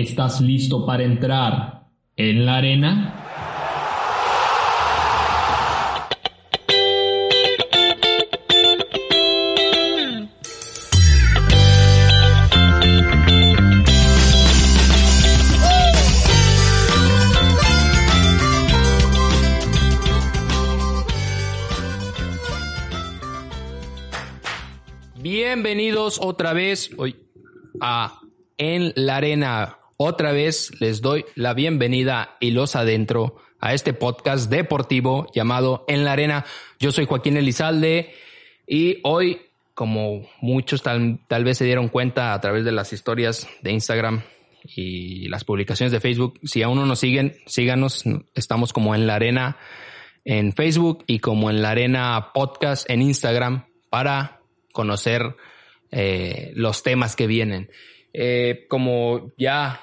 ¿Estás 0.00 0.40
listo 0.40 0.86
para 0.86 1.02
entrar 1.02 1.88
en 2.14 2.46
la 2.46 2.58
arena? 2.58 3.24
Bienvenidos 25.16 26.20
otra 26.22 26.52
vez 26.52 26.88
hoy 26.96 27.16
a 27.80 28.20
En 28.56 28.92
la 28.94 29.16
Arena. 29.16 29.77
Otra 30.00 30.30
vez 30.30 30.70
les 30.80 31.00
doy 31.00 31.24
la 31.34 31.54
bienvenida 31.54 32.36
y 32.38 32.52
los 32.52 32.76
adentro 32.76 33.34
a 33.58 33.74
este 33.74 33.92
podcast 33.92 34.48
deportivo 34.48 35.26
llamado 35.34 35.84
En 35.88 36.04
la 36.04 36.12
Arena. 36.12 36.44
Yo 36.78 36.92
soy 36.92 37.06
Joaquín 37.06 37.36
Elizalde 37.36 38.14
y 38.64 39.00
hoy, 39.02 39.40
como 39.74 40.24
muchos 40.40 40.84
tal, 40.84 41.18
tal 41.26 41.42
vez 41.42 41.58
se 41.58 41.64
dieron 41.64 41.88
cuenta 41.88 42.32
a 42.32 42.40
través 42.40 42.64
de 42.64 42.70
las 42.70 42.92
historias 42.92 43.48
de 43.62 43.72
Instagram 43.72 44.22
y 44.62 45.26
las 45.26 45.42
publicaciones 45.42 45.90
de 45.90 45.98
Facebook, 45.98 46.38
si 46.44 46.62
aún 46.62 46.78
no 46.78 46.86
nos 46.86 47.00
siguen, 47.00 47.34
síganos. 47.46 48.04
Estamos 48.36 48.72
como 48.72 48.94
En 48.94 49.08
la 49.08 49.16
Arena 49.16 49.56
en 50.24 50.52
Facebook 50.52 51.02
y 51.08 51.18
como 51.18 51.50
En 51.50 51.60
la 51.60 51.70
Arena 51.70 52.30
Podcast 52.32 52.88
en 52.88 53.02
Instagram 53.02 53.66
para 53.90 54.42
conocer 54.72 55.34
eh, 55.90 56.52
los 56.54 56.84
temas 56.84 57.16
que 57.16 57.26
vienen. 57.26 57.68
Eh, 58.12 58.66
como 58.68 59.32
ya 59.36 59.80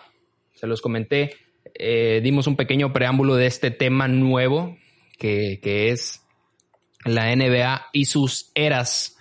se 0.55 0.67
los 0.67 0.81
comenté, 0.81 1.35
eh, 1.73 2.21
dimos 2.23 2.47
un 2.47 2.55
pequeño 2.55 2.91
preámbulo 2.91 3.35
de 3.35 3.47
este 3.47 3.71
tema 3.71 4.07
nuevo 4.07 4.77
que, 5.17 5.59
que 5.61 5.91
es 5.91 6.23
la 7.03 7.35
NBA 7.35 7.87
y 7.93 8.05
sus 8.05 8.51
eras. 8.55 9.17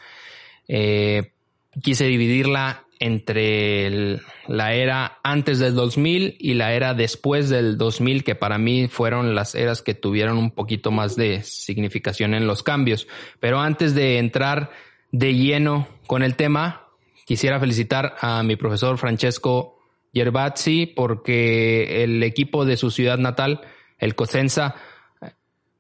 quise 0.67 2.07
dividirla 2.07 2.85
entre 3.01 4.21
la 4.47 4.73
era 4.73 5.19
antes 5.23 5.59
del 5.59 5.75
2000 5.75 6.37
y 6.39 6.55
la 6.55 6.73
era 6.73 6.95
después 6.95 7.49
del 7.49 7.77
2000, 7.77 8.25
que 8.25 8.35
para 8.35 8.59
mí 8.59 8.89
fueron 8.89 9.35
las 9.35 9.55
eras 9.55 9.83
que 9.83 9.95
tuvieron 9.95 10.39
un 10.39 10.51
poquito 10.51 10.91
más 10.91 11.17
de 11.17 11.43
significación 11.43 12.35
en 12.35 12.47
los 12.47 12.63
cambios. 12.63 13.07
Pero 13.41 13.61
antes 13.61 13.95
de 13.95 14.19
entrar 14.19 14.71
de 15.13 15.35
lleno 15.35 15.89
con 16.07 16.23
el 16.23 16.37
tema, 16.37 16.89
quisiera 17.27 17.61
felicitar 17.61 18.17
a 18.21 18.43
mi 18.43 18.57
profesor 18.57 18.97
Francesco 18.99 19.79
Yerbazzi 20.15 20.87
porque 20.87 22.05
el 22.05 22.23
equipo 22.23 22.65
de 22.65 22.77
su 22.77 22.91
ciudad 22.91 23.19
natal, 23.19 23.61
el 23.99 24.15
Cosenza, 24.15 24.77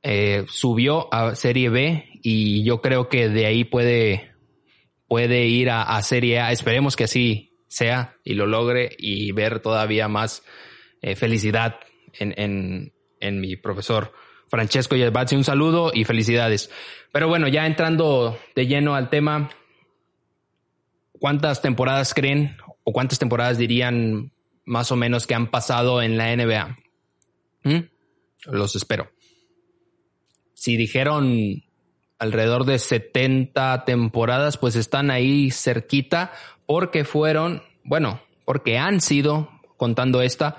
eh, 0.03 0.45
subió 0.49 1.13
a 1.15 1.35
Serie 1.35 1.71
B 1.71 2.21
y 2.23 2.62
yo 2.65 2.83
creo 2.83 3.09
que 3.09 3.31
de 3.31 3.47
ahí 3.47 3.65
puede, 3.65 4.35
puede 5.09 5.47
ir 5.47 5.71
a, 5.71 6.03
Serie 6.03 6.41
A. 6.41 6.53
Esperemos 6.53 6.97
que 6.97 7.05
así 7.05 7.57
sea 7.69 8.17
y 8.25 8.35
lo 8.35 8.47
logre 8.47 8.95
y 8.99 9.33
ver 9.33 9.61
todavía 9.61 10.09
más 10.09 10.43
eh, 11.01 11.17
felicidad 11.17 11.77
en, 12.19 12.35
en, 12.37 12.93
en 13.21 13.41
mi 13.41 13.57
profesor. 13.57 14.12
Francesco 14.49 14.95
Yerbazzi, 14.95 15.37
un 15.37 15.45
saludo 15.45 15.91
y 15.95 16.05
felicidades. 16.05 16.71
Pero 17.12 17.29
bueno, 17.29 17.49
ya 17.49 17.67
entrando 17.67 18.39
de 18.55 18.67
lleno 18.67 18.95
al 18.95 19.09
tema, 19.09 19.51
¿cuántas 21.19 21.62
temporadas 21.62 22.12
creen 22.12 22.57
o 22.85 22.93
cuántas 22.93 23.19
temporadas 23.19 23.59
dirían 23.59 24.33
más 24.65 24.93
o 24.93 24.97
menos 24.97 25.27
que 25.27 25.35
han 25.35 25.51
pasado 25.51 26.03
en 26.03 26.17
la 26.17 26.35
NBA? 26.35 26.79
¿Mm? 27.65 27.89
Los 28.47 28.77
espero. 28.77 29.11
Si 30.55 30.77
dijeron 30.77 31.65
alrededor 32.19 32.65
de 32.65 32.79
70 32.79 33.84
temporadas, 33.84 34.56
pues 34.56 34.77
están 34.77 35.11
ahí 35.11 35.50
cerquita 35.50 36.33
porque 36.67 37.05
fueron, 37.05 37.62
bueno, 37.83 38.23
porque 38.44 38.78
han 38.78 39.00
sido, 39.00 39.50
contando 39.77 40.23
esta, 40.23 40.56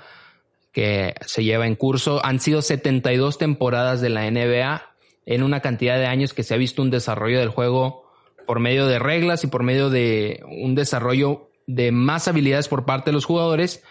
que 0.72 1.14
se 1.24 1.42
lleva 1.42 1.66
en 1.66 1.74
curso, 1.74 2.24
han 2.24 2.38
sido 2.38 2.60
72 2.62 3.38
temporadas 3.38 4.00
de 4.00 4.10
la 4.10 4.30
NBA 4.30 4.94
en 5.24 5.42
una 5.42 5.60
cantidad 5.60 5.98
de 5.98 6.06
años 6.06 6.34
que 6.34 6.42
se 6.42 6.54
ha 6.54 6.58
visto 6.58 6.82
un 6.82 6.90
desarrollo 6.90 7.40
del 7.40 7.48
juego 7.48 8.04
por 8.46 8.60
medio 8.60 8.86
de 8.86 8.98
reglas 8.98 9.42
y 9.42 9.48
por 9.48 9.62
medio 9.62 9.90
de 9.90 10.40
un 10.46 10.74
desarrollo 10.74 11.50
de 11.66 11.92
más 11.92 12.28
habilidades 12.28 12.68
por 12.68 12.84
parte 12.84 13.10
de 13.10 13.14
los 13.14 13.24
jugadores 13.24 13.82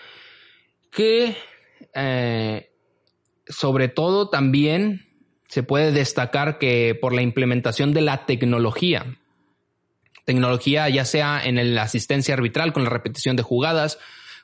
que 0.92 1.36
eh, 1.94 2.70
sobre 3.48 3.90
todo 3.90 4.30
también 4.30 5.08
se 5.48 5.64
puede 5.64 5.92
destacar 5.92 6.58
que 6.58 6.98
por 7.00 7.14
la 7.14 7.22
implementación 7.22 7.94
de 7.94 8.02
la 8.02 8.26
tecnología, 8.26 9.18
tecnología 10.26 10.90
ya 10.90 11.06
sea 11.06 11.42
en 11.44 11.76
la 11.76 11.84
asistencia 11.84 12.34
arbitral 12.34 12.74
con 12.74 12.84
la 12.84 12.90
repetición 12.90 13.36
de 13.36 13.44
jugadas, 13.44 14.00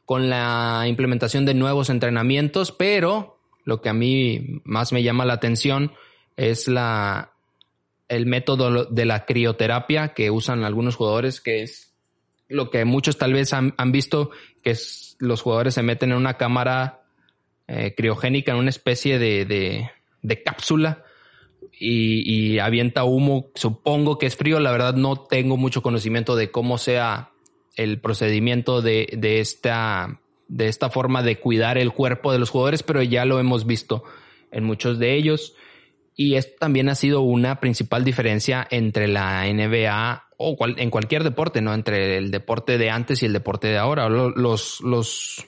con 0.06 0.30
la 0.30 0.84
implementación 0.88 1.46
de 1.46 1.54
nuevos 1.54 1.90
entrenamientos, 1.90 2.72
pero 2.72 3.40
lo 3.64 3.82
que 3.82 3.90
a 3.90 3.94
mí 3.94 4.62
más 4.64 4.92
me 4.92 5.04
llama 5.04 5.26
la 5.26 5.34
atención 5.34 5.94
es 6.38 6.68
la, 6.68 7.34
el 8.08 8.26
método 8.26 8.86
de 8.86 9.06
la 9.06 9.26
crioterapia 9.26 10.14
que 10.14 10.32
usan 10.32 10.64
algunos 10.64 10.96
jugadores, 10.96 11.42
que 11.42 11.64
es 11.64 11.91
lo 12.52 12.70
que 12.70 12.86
muchos 12.86 13.18
tal 13.18 13.34
vez 13.34 13.54
han, 13.54 13.74
visto, 13.92 14.32
que 14.64 14.72
es 14.72 15.16
los 15.20 15.42
jugadores 15.42 15.74
se 15.74 15.84
meten 15.84 16.12
en 16.12 16.18
una 16.18 16.38
cámara 16.38 17.04
eh, 17.68 17.94
criogénica, 17.96 18.52
en 18.52 18.58
una 18.58 18.70
especie 18.70 19.20
de, 19.20 19.46
de, 20.22 20.44
cápsula 20.44 21.04
y, 21.72 22.54
y, 22.54 22.60
avienta 22.60 23.04
humo. 23.04 23.48
Supongo 23.56 24.18
que 24.18 24.26
es 24.26 24.36
frío, 24.36 24.60
la 24.60 24.72
verdad 24.72 24.96
no 24.96 25.16
tengo 25.16 25.58
mucho 25.58 25.82
conocimiento 25.82 26.36
de 26.36 26.52
cómo 26.52 26.78
sea 26.78 27.32
el 27.76 28.00
procedimiento 28.00 28.82
de, 28.82 29.08
de 29.18 29.40
esta 29.40 30.20
de 30.52 30.68
esta 30.68 30.90
forma 30.90 31.24
de 31.24 31.40
cuidar 31.40 31.78
el 31.78 31.94
cuerpo 31.94 32.34
de 32.34 32.40
los 32.40 32.50
jugadores, 32.50 32.84
pero 32.84 33.02
ya 33.02 33.24
lo 33.24 33.40
hemos 33.40 33.66
visto 33.66 34.04
en 34.52 34.66
muchos 34.66 35.00
de 35.00 35.16
ellos. 35.16 35.56
Y 36.16 36.36
esto 36.36 36.54
también 36.60 36.90
ha 36.90 36.96
sido 36.96 37.22
una 37.22 37.60
principal 37.60 38.04
diferencia 38.04 38.68
entre 38.70 39.08
la 39.08 39.46
NBA 39.46 40.24
o 40.38 40.58
en 40.66 40.90
cualquier 40.90 41.24
deporte, 41.24 41.62
¿no? 41.62 41.74
Entre 41.74 42.18
el 42.18 42.32
deporte 42.32 42.78
de 42.78 42.90
antes 42.90 43.22
y 43.22 43.28
el 43.28 43.34
deporte 43.34 43.68
de 43.68 43.78
ahora. 43.78 44.10
Los, 44.10 44.82
los, 44.82 45.46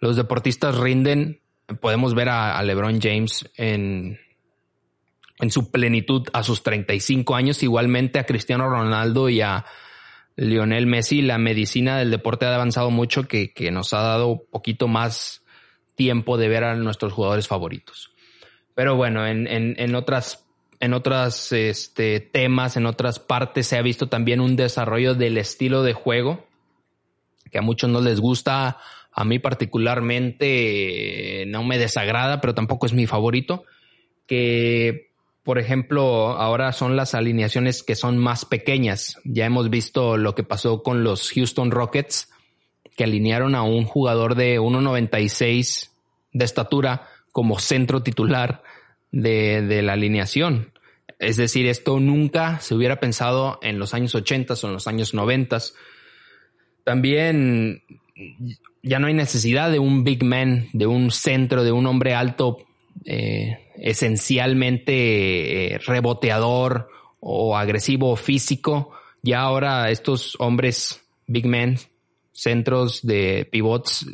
los 0.00 0.16
deportistas 0.16 0.76
rinden. 0.76 1.40
Podemos 1.80 2.14
ver 2.14 2.28
a, 2.28 2.62
LeBron 2.62 3.00
James 3.00 3.50
en, 3.56 4.18
en 5.40 5.50
su 5.50 5.70
plenitud 5.70 6.28
a 6.32 6.42
sus 6.42 6.62
35 6.62 7.34
años, 7.34 7.62
igualmente 7.62 8.18
a 8.18 8.26
Cristiano 8.26 8.68
Ronaldo 8.68 9.28
y 9.28 9.40
a 9.40 9.64
Lionel 10.36 10.86
Messi. 10.86 11.22
La 11.22 11.38
medicina 11.38 11.98
del 11.98 12.10
deporte 12.10 12.44
ha 12.46 12.54
avanzado 12.54 12.90
mucho 12.90 13.26
que, 13.26 13.54
que 13.54 13.70
nos 13.70 13.94
ha 13.94 14.02
dado 14.02 14.44
poquito 14.50 14.88
más 14.88 15.42
tiempo 15.94 16.36
de 16.36 16.48
ver 16.48 16.64
a 16.64 16.74
nuestros 16.74 17.12
jugadores 17.12 17.48
favoritos. 17.48 18.13
Pero 18.74 18.96
bueno, 18.96 19.26
en, 19.26 19.46
en, 19.46 19.74
en 19.78 19.94
otras, 19.94 20.44
en 20.80 20.94
otras 20.94 21.52
este, 21.52 22.20
temas, 22.20 22.76
en 22.76 22.86
otras 22.86 23.18
partes 23.18 23.66
se 23.66 23.76
ha 23.76 23.82
visto 23.82 24.08
también 24.08 24.40
un 24.40 24.56
desarrollo 24.56 25.14
del 25.14 25.38
estilo 25.38 25.82
de 25.82 25.92
juego 25.92 26.44
que 27.54 27.58
a 27.58 27.62
muchos 27.62 27.88
no 27.88 28.00
les 28.00 28.18
gusta. 28.18 28.78
A 29.12 29.24
mí 29.24 29.38
particularmente 29.38 31.44
no 31.46 31.62
me 31.62 31.78
desagrada, 31.78 32.40
pero 32.40 32.52
tampoco 32.52 32.86
es 32.86 32.92
mi 32.92 33.06
favorito. 33.06 33.62
Que, 34.26 35.12
por 35.44 35.60
ejemplo, 35.60 36.30
ahora 36.30 36.72
son 36.72 36.96
las 36.96 37.14
alineaciones 37.14 37.84
que 37.84 37.94
son 37.94 38.18
más 38.18 38.44
pequeñas. 38.44 39.20
Ya 39.22 39.46
hemos 39.46 39.70
visto 39.70 40.16
lo 40.16 40.34
que 40.34 40.42
pasó 40.42 40.82
con 40.82 41.04
los 41.04 41.30
Houston 41.30 41.70
Rockets, 41.70 42.28
que 42.96 43.04
alinearon 43.04 43.54
a 43.54 43.62
un 43.62 43.84
jugador 43.84 44.34
de 44.34 44.58
1.96 44.58 45.90
de 46.32 46.44
estatura 46.44 47.06
como 47.34 47.58
centro 47.58 48.00
titular 48.00 48.62
de, 49.10 49.82
la 49.82 49.94
alineación. 49.94 50.72
Es 51.18 51.36
decir, 51.36 51.66
esto 51.66 51.98
nunca 51.98 52.60
se 52.60 52.76
hubiera 52.76 53.00
pensado 53.00 53.58
en 53.60 53.80
los 53.80 53.92
años 53.92 54.14
80 54.14 54.54
o 54.54 54.66
en 54.68 54.72
los 54.72 54.86
años 54.86 55.14
90. 55.14 55.58
También 56.84 57.82
ya 58.84 59.00
no 59.00 59.08
hay 59.08 59.14
necesidad 59.14 59.72
de 59.72 59.80
un 59.80 60.04
big 60.04 60.22
man, 60.22 60.68
de 60.72 60.86
un 60.86 61.10
centro, 61.10 61.64
de 61.64 61.72
un 61.72 61.86
hombre 61.86 62.14
alto 62.14 62.58
eh, 63.04 63.58
esencialmente 63.78 65.74
eh, 65.74 65.78
reboteador 65.78 66.88
o 67.18 67.56
agresivo 67.56 68.14
físico. 68.14 68.92
Ya 69.22 69.40
ahora 69.40 69.90
estos 69.90 70.36
hombres 70.38 71.04
big 71.26 71.46
men, 71.46 71.80
centros 72.30 73.04
de 73.04 73.48
pivots, 73.50 74.06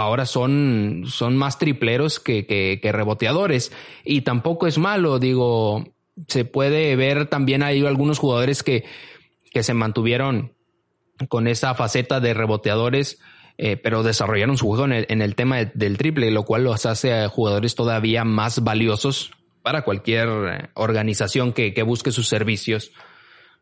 ahora 0.00 0.26
son, 0.26 1.04
son 1.06 1.36
más 1.36 1.58
tripleros 1.58 2.20
que, 2.20 2.46
que, 2.46 2.92
reboteadores. 2.92 3.72
Y 4.04 4.22
tampoco 4.22 4.66
es 4.66 4.78
malo, 4.78 5.18
digo, 5.18 5.84
se 6.26 6.44
puede 6.44 6.96
ver 6.96 7.26
también 7.26 7.62
hay 7.62 7.84
algunos 7.84 8.18
jugadores 8.18 8.62
que, 8.62 8.84
que 9.52 9.62
se 9.62 9.74
mantuvieron 9.74 10.52
con 11.28 11.46
esa 11.46 11.74
faceta 11.74 12.20
de 12.20 12.34
reboteadores 12.34 13.20
eh, 13.62 13.76
pero 13.76 14.02
desarrollaron 14.02 14.56
su 14.56 14.66
juego 14.68 14.86
en 14.86 15.20
el, 15.20 15.34
tema 15.34 15.62
del 15.62 15.98
triple, 15.98 16.30
lo 16.30 16.44
cual 16.44 16.64
los 16.64 16.86
hace 16.86 17.12
a 17.12 17.28
jugadores 17.28 17.74
todavía 17.74 18.24
más 18.24 18.64
valiosos 18.64 19.32
para 19.60 19.82
cualquier 19.82 20.28
eh, 20.28 20.68
organización 20.72 21.52
que, 21.52 21.82
busque 21.82 22.10
sus 22.10 22.26
servicios. 22.26 22.90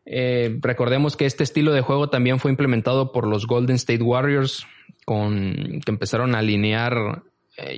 Eh, 0.05 0.57
recordemos 0.61 1.17
que 1.17 1.25
este 1.25 1.43
estilo 1.43 1.73
de 1.73 1.81
juego 1.81 2.09
también 2.09 2.39
fue 2.39 2.49
implementado 2.49 3.11
por 3.11 3.27
los 3.27 3.45
Golden 3.45 3.75
State 3.75 4.01
Warriors, 4.01 4.65
con, 5.09 5.81
que 5.83 5.89
empezaron 5.91 6.35
a 6.35 6.39
alinear, 6.39 7.23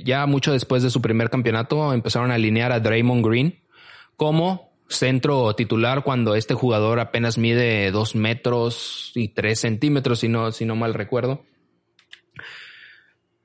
ya 0.03 0.25
mucho 0.25 0.51
después 0.51 0.83
de 0.83 0.89
su 0.89 1.01
primer 1.01 1.29
campeonato, 1.29 1.93
empezaron 1.93 2.29
a 2.29 2.33
alinear 2.33 2.73
a 2.73 2.81
Draymond 2.81 3.25
Green 3.25 3.61
como 4.17 4.73
centro 4.89 5.55
titular 5.55 6.03
cuando 6.03 6.35
este 6.35 6.55
jugador 6.55 6.99
apenas 6.99 7.37
mide 7.37 7.89
dos 7.91 8.15
metros 8.15 9.13
y 9.15 9.29
tres 9.29 9.61
centímetros, 9.61 10.19
si 10.19 10.27
no, 10.27 10.51
si 10.51 10.65
no 10.65 10.75
mal 10.75 10.93
recuerdo. 10.93 11.45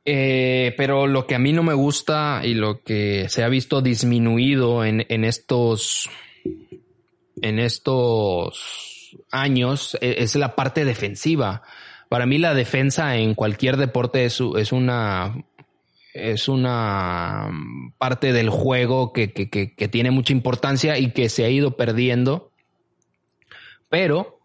Eh, 0.04 0.74
pero 0.76 1.06
lo 1.06 1.28
que 1.28 1.36
a 1.36 1.38
mí 1.38 1.52
no 1.52 1.62
me 1.62 1.74
gusta 1.74 2.40
y 2.42 2.54
lo 2.54 2.82
que 2.82 3.28
se 3.28 3.44
ha 3.44 3.48
visto 3.48 3.82
disminuido 3.82 4.84
en, 4.84 5.24
estos 5.24 6.10
en 7.40 7.60
estos 7.60 9.16
años 9.30 9.96
e, 10.00 10.22
es, 10.24 10.34
la 10.34 10.56
parte 10.56 10.84
defensiva. 10.84 11.62
Para 12.08 12.26
mí 12.26 12.38
la 12.38 12.54
defensa 12.54 13.16
en 13.16 13.34
cualquier 13.34 13.76
deporte 13.76 14.24
es, 14.24 14.40
es 14.56 14.72
una 14.72 15.34
es 16.16 16.48
una 16.48 17.50
parte 17.98 18.32
del 18.32 18.48
juego 18.48 19.12
que, 19.12 19.32
que, 19.32 19.88
tiene 19.88 20.10
mucha 20.10 20.32
importancia 20.32 20.98
y 20.98 21.10
que 21.10 21.28
se 21.28 21.44
ha 21.44 21.50
ido 21.50 21.76
perdiendo. 21.76 22.50
Pero 23.90 24.40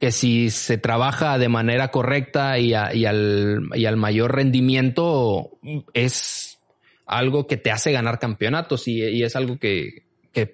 que 0.00 0.10
si 0.12 0.50
se 0.50 0.78
trabaja 0.78 1.38
de 1.38 1.48
manera 1.48 1.90
correcta 1.90 2.58
y, 2.58 2.74
al, 2.74 3.96
mayor 3.96 4.34
rendimiento 4.34 5.50
es 5.94 6.58
algo 7.06 7.46
que 7.46 7.56
te 7.56 7.70
hace 7.70 7.92
ganar 7.92 8.18
campeonatos 8.18 8.88
y, 8.88 9.22
es 9.22 9.36
algo 9.36 9.58
que, 9.58 10.04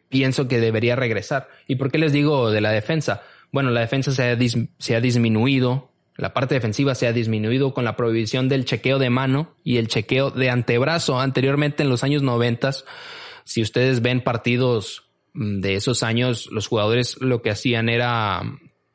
pienso 0.08 0.48
que 0.48 0.60
debería 0.60 0.96
regresar. 0.96 1.48
¿Y 1.66 1.76
por 1.76 1.90
qué 1.90 1.98
les 1.98 2.12
digo 2.12 2.50
de 2.50 2.60
la 2.60 2.72
defensa? 2.72 3.22
Bueno, 3.52 3.70
la 3.70 3.80
defensa 3.80 4.10
se 4.12 4.24
ha, 4.24 4.38
se 4.78 4.96
ha 4.96 5.00
disminuido, 5.00 5.92
la 6.16 6.32
parte 6.32 6.54
defensiva 6.54 6.94
se 6.94 7.06
ha 7.06 7.12
disminuido 7.12 7.74
con 7.74 7.84
la 7.84 7.96
prohibición 7.96 8.48
del 8.48 8.64
chequeo 8.64 8.98
de 8.98 9.10
mano 9.10 9.54
y 9.64 9.76
el 9.76 9.88
chequeo 9.88 10.30
de 10.30 10.50
antebrazo. 10.50 11.20
Anteriormente 11.20 11.82
en 11.82 11.88
los 11.88 12.04
años 12.04 12.22
noventas, 12.22 12.84
si 13.44 13.62
ustedes 13.62 14.02
ven 14.02 14.22
partidos 14.22 15.04
mm, 15.34 15.60
de 15.60 15.74
esos 15.74 16.02
años, 16.02 16.48
los 16.50 16.66
jugadores 16.66 17.16
lo 17.20 17.42
que 17.42 17.50
hacían 17.50 17.88
era 17.88 18.42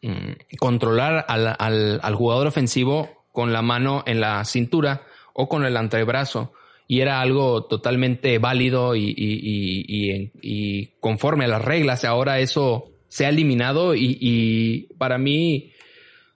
Mm, 0.03 0.57
controlar 0.57 1.25
al, 1.27 1.55
al, 2.01 2.15
jugador 2.15 2.47
ofensivo 2.47 3.27
con 3.31 3.53
la 3.53 3.61
mano 3.61 4.03
en 4.07 4.19
la 4.19 4.43
cintura 4.45 5.03
o 5.33 5.47
con 5.47 5.63
el 5.63 5.77
antebrazo. 5.77 6.53
Y 6.87 7.01
era 7.01 7.21
algo 7.21 7.65
totalmente 7.65 8.39
válido 8.39 8.95
y, 8.95 9.13
y, 9.15 10.31
y, 10.41 10.87
conforme 10.99 11.45
a 11.45 11.49
las 11.49 11.63
reglas. 11.63 12.03
Ahora 12.03 12.39
eso 12.39 12.89
se 13.09 13.27
ha 13.27 13.29
eliminado 13.29 13.93
y, 13.95 14.89
para 14.97 15.19
mí 15.19 15.70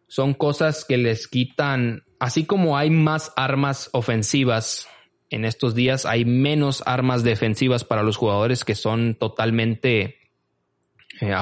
son 0.07 0.33
cosas 0.33 0.85
que 0.85 0.97
les 0.97 1.27
quitan, 1.27 2.03
así 2.19 2.45
como 2.45 2.77
hay 2.77 2.89
más 2.89 3.33
armas 3.35 3.89
ofensivas 3.93 4.87
en 5.29 5.45
estos 5.45 5.75
días, 5.75 6.05
hay 6.05 6.25
menos 6.25 6.83
armas 6.85 7.23
defensivas 7.23 7.83
para 7.83 8.03
los 8.03 8.17
jugadores 8.17 8.63
que 8.63 8.75
son 8.75 9.15
totalmente 9.15 10.17
eh, 11.21 11.33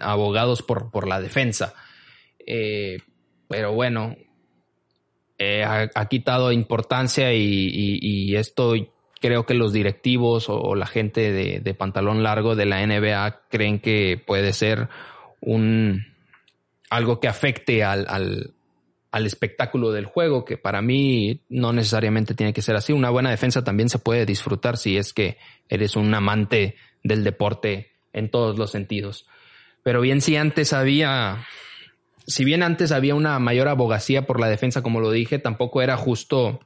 abogados 0.00 0.62
por, 0.62 0.90
por, 0.90 1.08
la 1.08 1.20
defensa. 1.20 1.74
Eh, 2.46 2.98
pero 3.48 3.72
bueno, 3.72 4.16
eh, 5.38 5.64
ha, 5.64 6.08
quitado 6.08 6.52
importancia 6.52 7.32
y, 7.34 8.36
esto 8.36 8.74
creo 9.20 9.44
que 9.44 9.54
los 9.54 9.72
directivos 9.72 10.48
o, 10.48 10.74
la 10.74 10.86
gente 10.86 11.32
de, 11.32 11.74
pantalón 11.74 12.22
largo 12.22 12.54
de 12.54 12.66
la 12.66 12.86
NBA 12.86 13.42
creen 13.48 13.80
que 13.80 14.22
puede 14.24 14.52
ser 14.52 14.88
un 15.40 16.11
algo 16.92 17.20
que 17.20 17.28
afecte 17.28 17.82
al, 17.82 18.06
al, 19.10 19.26
espectáculo 19.26 19.92
del 19.92 20.04
juego, 20.04 20.44
que 20.44 20.58
para 20.58 20.82
mí 20.82 21.40
no 21.48 21.72
necesariamente 21.72 22.34
tiene 22.34 22.52
que 22.52 22.60
ser 22.60 22.76
así. 22.76 22.92
Una 22.92 23.08
buena 23.08 23.30
defensa 23.30 23.64
también 23.64 23.88
se 23.88 23.98
puede 23.98 24.26
disfrutar 24.26 24.76
si 24.76 24.98
es 24.98 25.12
que 25.14 25.38
eres 25.70 25.96
un 25.96 26.12
amante 26.14 26.76
del 27.02 27.24
deporte 27.24 27.92
en 28.12 28.30
todos 28.30 28.58
los 28.58 28.70
sentidos. 28.70 29.26
Pero 29.82 30.02
bien 30.02 30.20
si 30.20 30.36
antes 30.36 30.74
había, 30.74 31.46
si 32.26 32.44
bien 32.44 32.62
antes 32.62 32.92
había 32.92 33.14
una 33.14 33.38
mayor 33.38 33.68
abogacía 33.68 34.26
por 34.26 34.38
la 34.38 34.48
defensa, 34.48 34.82
como 34.82 35.00
lo 35.00 35.10
dije, 35.10 35.38
tampoco 35.38 35.80
era 35.80 35.96
justo, 35.96 36.60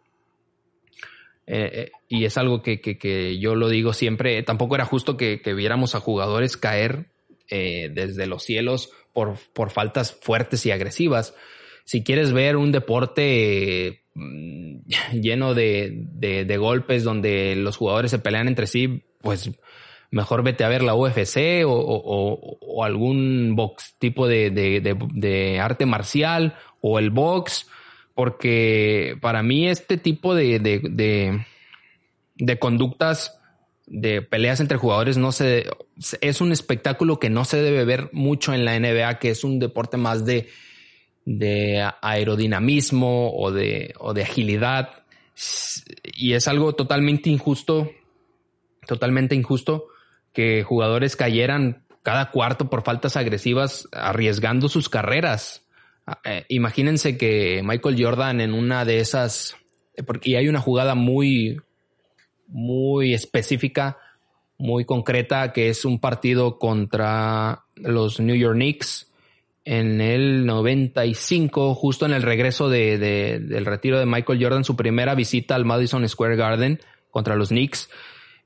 eh, 1.47 1.71
eh, 1.73 1.91
y 2.09 2.25
es 2.25 2.37
algo 2.37 2.63
que, 2.63 3.39
yo 3.39 3.55
lo 3.55 3.69
digo 3.69 3.93
siempre, 3.93 4.43
tampoco 4.43 4.75
era 4.75 4.85
justo 4.85 5.17
que, 5.17 5.41
viéramos 5.55 5.95
a 5.95 6.01
jugadores 6.01 6.57
caer 6.57 7.07
eh, 7.49 7.91
desde 7.93 8.27
los 8.27 8.43
cielos 8.43 8.91
por, 9.17 9.37
por 9.55 9.71
faltas 9.71 10.13
fuertes 10.13 10.67
y 10.67 10.71
agresivas. 10.71 11.35
Si 11.85 12.05
quieres 12.05 12.35
ver 12.35 12.59
un 12.59 12.71
deporte 12.71 14.03
mm, 14.13 14.81
lleno 15.23 15.55
de, 15.55 16.05
de 16.13 16.57
golpes 16.59 17.03
donde 17.03 17.57
los 17.57 17.79
jugadores 17.79 18.11
se 18.11 18.19
pelean 18.19 18.47
entre 18.47 18.67
sí, 18.67 19.05
pues 19.23 19.51
mejor 20.11 20.43
vete 20.43 20.65
a 20.65 20.69
ver 20.69 20.83
la 20.83 20.95
UFC 20.95 21.65
o, 21.67 22.85
algún 22.85 23.55
box 23.57 23.95
tipo 23.99 24.29
de, 24.29 25.59
arte 25.63 25.87
marcial 25.87 26.57
o 26.81 26.99
el 26.99 27.11
box, 27.11 27.69
porque 28.15 29.17
para 29.21 29.43
mí 29.43 29.69
este 29.69 29.97
tipo 29.97 30.35
de, 30.35 30.59
de, 32.37 32.59
conductas 32.59 33.36
de 33.87 34.21
peleas 34.21 34.61
entre 34.61 34.79
jugadores 34.79 35.17
no 35.17 35.31
se 35.31 35.67
es 36.21 36.41
un 36.41 36.53
espectáculo 36.53 37.19
que 37.19 37.31
no 37.31 37.45
se 37.45 37.63
debe 37.63 37.85
ver 37.85 38.11
mucho 38.13 38.53
en 38.53 38.65
la 38.65 38.79
NBA, 38.79 39.19
que 39.19 39.31
es 39.31 39.45
un 39.45 39.59
deporte 39.59 39.97
más 39.97 40.27
de, 40.27 40.49
de 41.25 41.89
aerodinamismo 42.03 43.33
o 43.37 43.53
de, 43.53 43.95
o 43.99 44.13
de 44.13 44.23
agilidad. 44.23 45.05
Y 46.05 46.33
es 46.33 46.49
algo 46.49 46.75
totalmente 46.75 47.31
injusto, 47.31 47.91
totalmente 48.87 49.35
injusto 49.35 49.87
que 50.33 50.63
jugadores 50.63 51.17
cayeran 51.17 51.87
cada 52.03 52.31
cuarto 52.31 52.71
por 52.71 52.85
faltas 52.85 53.17
agresivas 53.17 53.89
arriesgando 53.93 54.69
sus 54.69 54.89
carreras. 54.89 55.67
Eh, 56.25 56.45
imagínense 56.49 57.17
que 57.17 57.63
Michael 57.65 58.03
Jordan 58.03 58.41
en 58.41 58.53
una 58.53 58.85
de 58.85 59.01
esas, 59.01 59.57
y 60.23 60.37
hay 60.37 60.49
una 60.49 60.61
jugada 60.61 60.95
muy, 60.95 61.61
muy 62.49 63.15
específica, 63.15 63.99
muy 64.59 64.85
concreta, 64.85 65.53
que 65.53 65.69
es 65.69 65.85
un 65.85 66.01
partido 66.01 66.59
contra 66.59 67.65
los 67.77 68.21
New 68.21 68.37
York 68.37 68.55
Knicks 68.55 69.13
en 69.65 70.01
el 70.01 70.47
95, 70.47 71.75
justo 71.75 72.07
en 72.07 72.13
el 72.13 72.23
regreso 72.23 72.69
de, 72.69 72.99
del 72.99 73.67
retiro 73.67 73.99
de 73.99 74.07
Michael 74.07 74.41
Jordan, 74.41 74.65
su 74.65 74.77
primera 74.77 75.17
visita 75.17 75.57
al 75.57 75.65
Madison 75.65 76.09
Square 76.09 76.37
Garden 76.37 76.81
contra 77.11 77.35
los 77.35 77.49
Knicks. 77.49 77.91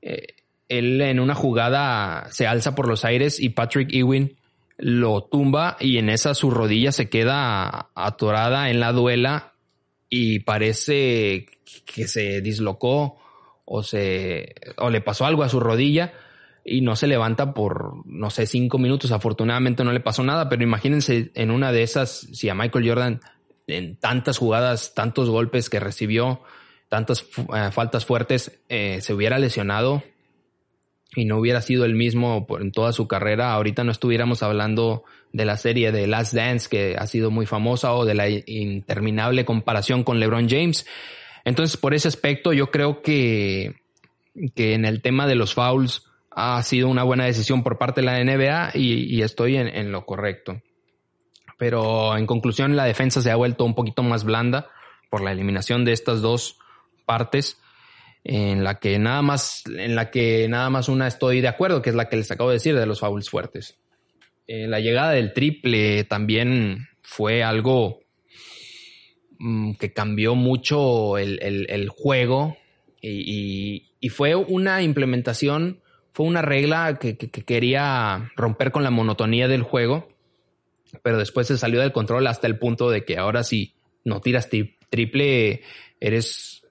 Eh, 0.01 0.33
él 0.67 0.99
en 1.01 1.19
una 1.19 1.35
jugada 1.35 2.27
se 2.31 2.47
alza 2.47 2.73
por 2.73 2.87
los 2.87 3.05
aires 3.05 3.39
y 3.39 3.49
Patrick 3.49 3.93
Ewing 3.93 4.35
lo 4.77 5.21
tumba 5.21 5.77
y 5.79 5.99
en 5.99 6.09
esa 6.09 6.33
su 6.33 6.49
rodilla 6.49 6.91
se 6.91 7.07
queda 7.07 7.89
atorada 7.93 8.71
en 8.71 8.79
la 8.79 8.91
duela 8.91 9.53
y 10.09 10.39
parece 10.39 11.45
que 11.85 12.07
se 12.07 12.41
dislocó 12.41 13.20
o 13.73 13.83
se 13.83 14.53
o 14.77 14.89
le 14.89 14.99
pasó 14.99 15.25
algo 15.25 15.43
a 15.43 15.49
su 15.49 15.59
rodilla 15.59 16.13
y 16.65 16.81
no 16.81 16.97
se 16.97 17.07
levanta 17.07 17.53
por 17.53 18.05
no 18.05 18.29
sé 18.29 18.45
cinco 18.45 18.77
minutos 18.77 19.11
afortunadamente 19.11 19.83
no 19.85 19.93
le 19.93 20.01
pasó 20.01 20.23
nada 20.23 20.49
pero 20.49 20.63
imagínense 20.63 21.31
en 21.35 21.51
una 21.51 21.71
de 21.71 21.83
esas 21.83 22.27
si 22.33 22.49
a 22.49 22.53
Michael 22.53 22.87
Jordan 22.87 23.21
en 23.67 23.95
tantas 23.95 24.37
jugadas 24.37 24.93
tantos 24.93 25.29
golpes 25.29 25.69
que 25.69 25.79
recibió 25.79 26.41
tantas 26.89 27.21
eh, 27.21 27.71
faltas 27.71 28.05
fuertes 28.05 28.59
eh, 28.67 28.99
se 28.99 29.13
hubiera 29.13 29.39
lesionado 29.39 30.03
y 31.15 31.25
no 31.25 31.37
hubiera 31.37 31.61
sido 31.61 31.85
el 31.85 31.93
mismo 31.93 32.47
en 32.59 32.71
toda 32.71 32.93
su 32.93 33.07
carrera, 33.07 33.53
ahorita 33.53 33.83
no 33.83 33.91
estuviéramos 33.91 34.43
hablando 34.43 35.03
de 35.33 35.45
la 35.45 35.57
serie 35.57 35.91
de 35.91 36.07
Last 36.07 36.33
Dance, 36.33 36.69
que 36.69 36.95
ha 36.97 37.05
sido 37.05 37.31
muy 37.31 37.45
famosa, 37.45 37.93
o 37.93 38.05
de 38.05 38.13
la 38.13 38.29
interminable 38.29 39.43
comparación 39.43 40.03
con 40.03 40.19
LeBron 40.19 40.47
James. 40.47 40.85
Entonces, 41.45 41.77
por 41.77 41.93
ese 41.93 42.07
aspecto, 42.07 42.53
yo 42.53 42.71
creo 42.71 43.01
que, 43.01 43.81
que 44.55 44.73
en 44.73 44.85
el 44.85 45.01
tema 45.01 45.27
de 45.27 45.35
los 45.35 45.53
fouls 45.53 46.11
ha 46.31 46.61
sido 46.63 46.87
una 46.87 47.03
buena 47.03 47.25
decisión 47.25 47.63
por 47.63 47.77
parte 47.77 48.01
de 48.01 48.05
la 48.05 48.23
NBA 48.23 48.71
y, 48.75 49.21
estoy 49.21 49.57
en, 49.57 49.91
lo 49.91 50.05
correcto. 50.05 50.61
Pero 51.57 52.17
en 52.17 52.25
conclusión, 52.25 52.75
la 52.75 52.85
defensa 52.85 53.21
se 53.21 53.31
ha 53.31 53.35
vuelto 53.35 53.65
un 53.65 53.75
poquito 53.75 54.01
más 54.01 54.23
blanda 54.23 54.69
por 55.09 55.21
la 55.21 55.31
eliminación 55.31 55.83
de 55.83 55.91
estas 55.91 56.21
dos 56.21 56.57
partes 57.05 57.59
en 58.23 58.63
la 58.63 58.79
que 58.79 58.97
nada 58.97 59.21
más, 59.21 59.63
en 59.65 59.95
la 59.95 60.09
que 60.09 60.47
nada 60.47 60.69
más 60.69 60.87
una 60.87 61.07
estoy 61.07 61.41
de 61.41 61.47
acuerdo, 61.47 61.81
que 61.81 61.89
es 61.89 61.95
la 61.95 62.07
que 62.07 62.15
les 62.15 62.31
acabo 62.31 62.49
de 62.49 62.55
decir 62.55 62.75
de 62.75 62.85
los 62.85 62.99
fouls 62.99 63.29
fuertes. 63.29 63.77
Eh, 64.47 64.67
la 64.67 64.79
llegada 64.79 65.11
del 65.11 65.33
triple 65.33 66.03
también 66.05 66.87
fue 67.01 67.43
algo 67.43 67.99
mm, 69.41 69.73
que 69.73 69.93
cambió 69.93 70.35
mucho 70.35 71.17
el, 71.17 71.89
juego 71.89 72.57
y, 73.01 73.87
fue 74.09 74.35
una 74.35 74.81
implementación, 74.81 75.81
fue 76.13 76.25
una 76.25 76.41
regla 76.41 76.97
que, 76.99 77.17
quería 77.17 78.31
romper 78.35 78.71
con 78.71 78.83
la 78.83 78.91
monotonía 78.91 79.47
del 79.47 79.63
juego, 79.63 80.09
pero 81.03 81.17
después 81.17 81.47
se 81.47 81.57
salió 81.57 81.81
del 81.81 81.91
control 81.91 82.27
hasta 82.27 82.47
el 82.47 82.57
punto 82.59 82.89
de 82.89 83.03
que 83.03 83.17
ahora 83.17 83.43
si 83.43 83.73
no 84.03 84.21
tiras 84.21 84.49
triple, 84.89 85.61
eres 85.99 86.67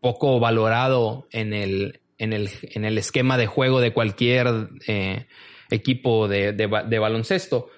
poco 0.00 0.40
valorado 0.40 1.28
en 1.30 1.52
el, 1.52 2.00
en 2.18 2.32
el, 2.32 2.50
en 2.62 2.84
el 2.84 2.98
esquema 2.98 3.38
de 3.38 3.46
juego 3.46 3.80
de 3.80 3.92
cualquier 3.92 4.68
eh, 4.86 5.26
equipo 5.70 6.28
de, 6.28 6.52
de, 6.52 6.98
baloncesto. 6.98 7.70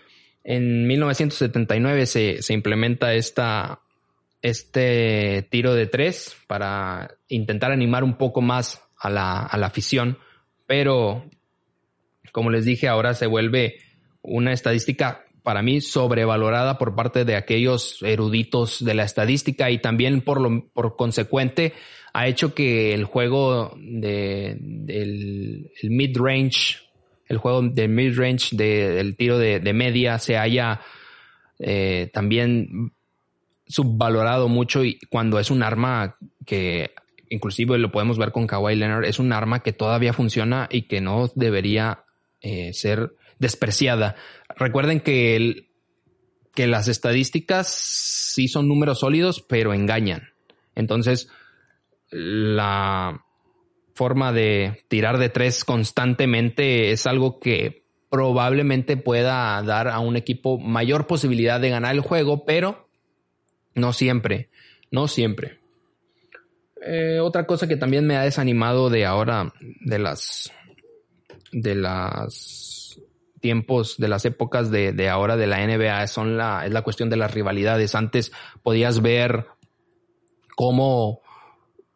En 0.42 0.86
1979 0.86 2.06
se, 2.06 2.42
se 2.42 2.52
implementa 2.52 3.14
esta, 3.14 3.80
este 4.44 5.48
tiro 5.50 5.72
de 5.72 5.86
tres 5.86 6.36
para 6.46 7.16
intentar 7.28 7.72
animar 7.72 8.04
un 8.04 8.18
poco 8.18 8.42
más 8.42 8.82
a 8.98 9.08
la, 9.08 9.40
a 9.40 9.56
la 9.56 9.68
afición, 9.68 10.18
pero 10.66 11.24
como 12.30 12.50
les 12.50 12.66
dije, 12.66 12.86
ahora 12.86 13.14
se 13.14 13.26
vuelve 13.26 13.76
una 14.20 14.52
estadística 14.52 15.24
para 15.42 15.62
mí 15.62 15.80
sobrevalorada 15.80 16.76
por 16.76 16.94
parte 16.94 17.24
de 17.24 17.36
aquellos 17.36 18.02
eruditos 18.02 18.84
de 18.84 18.92
la 18.92 19.04
estadística 19.04 19.70
y 19.70 19.78
también 19.78 20.20
por 20.20 20.42
lo 20.42 20.68
por 20.74 20.96
consecuente 20.96 21.72
ha 22.12 22.26
hecho 22.26 22.54
que 22.54 22.92
el 22.92 23.04
juego 23.04 23.74
de, 23.78 24.58
del 24.60 25.70
mid-range, 25.84 26.80
el 27.28 27.38
juego 27.38 27.62
de 27.62 27.88
mid-range 27.88 28.54
del 28.54 29.16
tiro 29.16 29.38
de, 29.38 29.72
media 29.72 30.18
se 30.18 30.36
haya 30.36 30.82
eh, 31.58 32.10
también 32.12 32.92
subvalorado 33.66 34.48
mucho 34.48 34.84
y 34.84 34.98
cuando 35.10 35.38
es 35.38 35.50
un 35.50 35.62
arma 35.62 36.16
que 36.44 36.92
inclusive 37.30 37.78
lo 37.78 37.90
podemos 37.90 38.18
ver 38.18 38.32
con 38.32 38.46
Kawhi 38.46 38.76
Leonard, 38.76 39.04
es 39.04 39.18
un 39.18 39.32
arma 39.32 39.62
que 39.62 39.72
todavía 39.72 40.12
funciona 40.12 40.68
y 40.70 40.82
que 40.82 41.00
no 41.00 41.30
debería 41.34 42.04
eh, 42.40 42.72
ser 42.72 43.14
despreciada. 43.38 44.16
Recuerden 44.56 45.00
que, 45.00 45.68
que 46.54 46.66
las 46.66 46.88
estadísticas 46.88 47.68
sí 47.68 48.48
son 48.48 48.68
números 48.68 49.00
sólidos, 49.00 49.40
pero 49.40 49.74
engañan. 49.74 50.30
Entonces, 50.74 51.28
la 52.10 53.24
forma 53.94 54.32
de 54.32 54.84
tirar 54.88 55.18
de 55.18 55.28
tres 55.28 55.64
constantemente 55.64 56.90
es 56.90 57.06
algo 57.06 57.38
que 57.38 57.84
probablemente 58.10 58.96
pueda 58.96 59.60
dar 59.62 59.88
a 59.88 59.98
un 59.98 60.16
equipo 60.16 60.58
mayor 60.58 61.06
posibilidad 61.06 61.60
de 61.60 61.70
ganar 61.70 61.94
el 61.94 62.00
juego, 62.00 62.44
pero 62.44 62.83
no 63.74 63.92
siempre, 63.92 64.50
no 64.90 65.08
siempre. 65.08 65.60
Eh, 66.86 67.18
otra 67.20 67.46
cosa 67.46 67.66
que 67.66 67.76
también 67.76 68.06
me 68.06 68.16
ha 68.16 68.22
desanimado 68.22 68.90
de 68.90 69.06
ahora, 69.06 69.52
de 69.80 69.98
las, 69.98 70.52
de 71.52 71.74
las 71.74 73.00
tiempos, 73.40 73.96
de 73.98 74.08
las 74.08 74.24
épocas 74.24 74.70
de, 74.70 74.92
de 74.92 75.08
ahora 75.08 75.36
de 75.36 75.46
la 75.46 75.66
NBA, 75.66 76.06
son 76.08 76.36
la, 76.36 76.66
es 76.66 76.72
la 76.72 76.82
cuestión 76.82 77.10
de 77.10 77.16
las 77.16 77.32
rivalidades. 77.32 77.94
Antes 77.94 78.32
podías 78.62 79.00
ver 79.02 79.46
cómo 80.56 81.22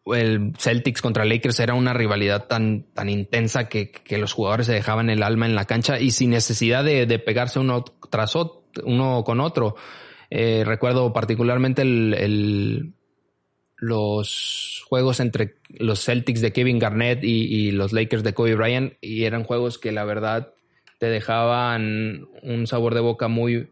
el 0.07 0.55
Celtics 0.59 1.03
contra 1.03 1.25
Lakers 1.25 1.61
era 1.61 1.75
una 1.75 1.93
rivalidad 1.93 2.47
tan, 2.47 2.85
tan 2.95 3.09
intensa 3.09 3.69
que, 3.69 3.93
los 4.19 4.33
jugadores 4.33 4.67
se 4.67 4.73
dejaban 4.73 5.11
el 5.11 5.23
alma 5.23 5.47
en 5.47 5.55
la 5.55 5.67
cancha 5.67 6.01
y 6.01 6.11
sin 6.11 6.31
necesidad 6.31 6.85
de, 6.85 7.07
de 7.07 7.19
pegarse 7.19 7.59
uno 7.59 7.85
tras 8.11 8.37
otro, 8.37 8.65
uno 8.85 9.23
con 9.25 9.41
otro. 9.41 9.77
Eh, 10.31 10.63
recuerdo 10.65 11.13
particularmente 11.13 11.83
el, 11.83 12.93
los 13.77 14.85
juegos 14.87 15.21
entre 15.21 15.57
los 15.71 16.05
Celtics 16.05 16.41
de 16.41 16.53
Kevin 16.53 16.79
Garnett 16.79 17.25
y, 17.25 17.45
y, 17.45 17.71
los 17.71 17.93
Lakers 17.93 18.23
de 18.23 18.35
Kobe 18.35 18.55
Bryant 18.55 18.95
y 19.01 19.25
eran 19.25 19.45
juegos 19.45 19.79
que 19.79 19.93
la 19.93 20.05
verdad 20.05 20.53
te 20.99 21.07
dejaban 21.07 22.29
un 22.43 22.67
sabor 22.67 22.95
de 22.95 23.01
boca 23.01 23.29
muy, 23.29 23.71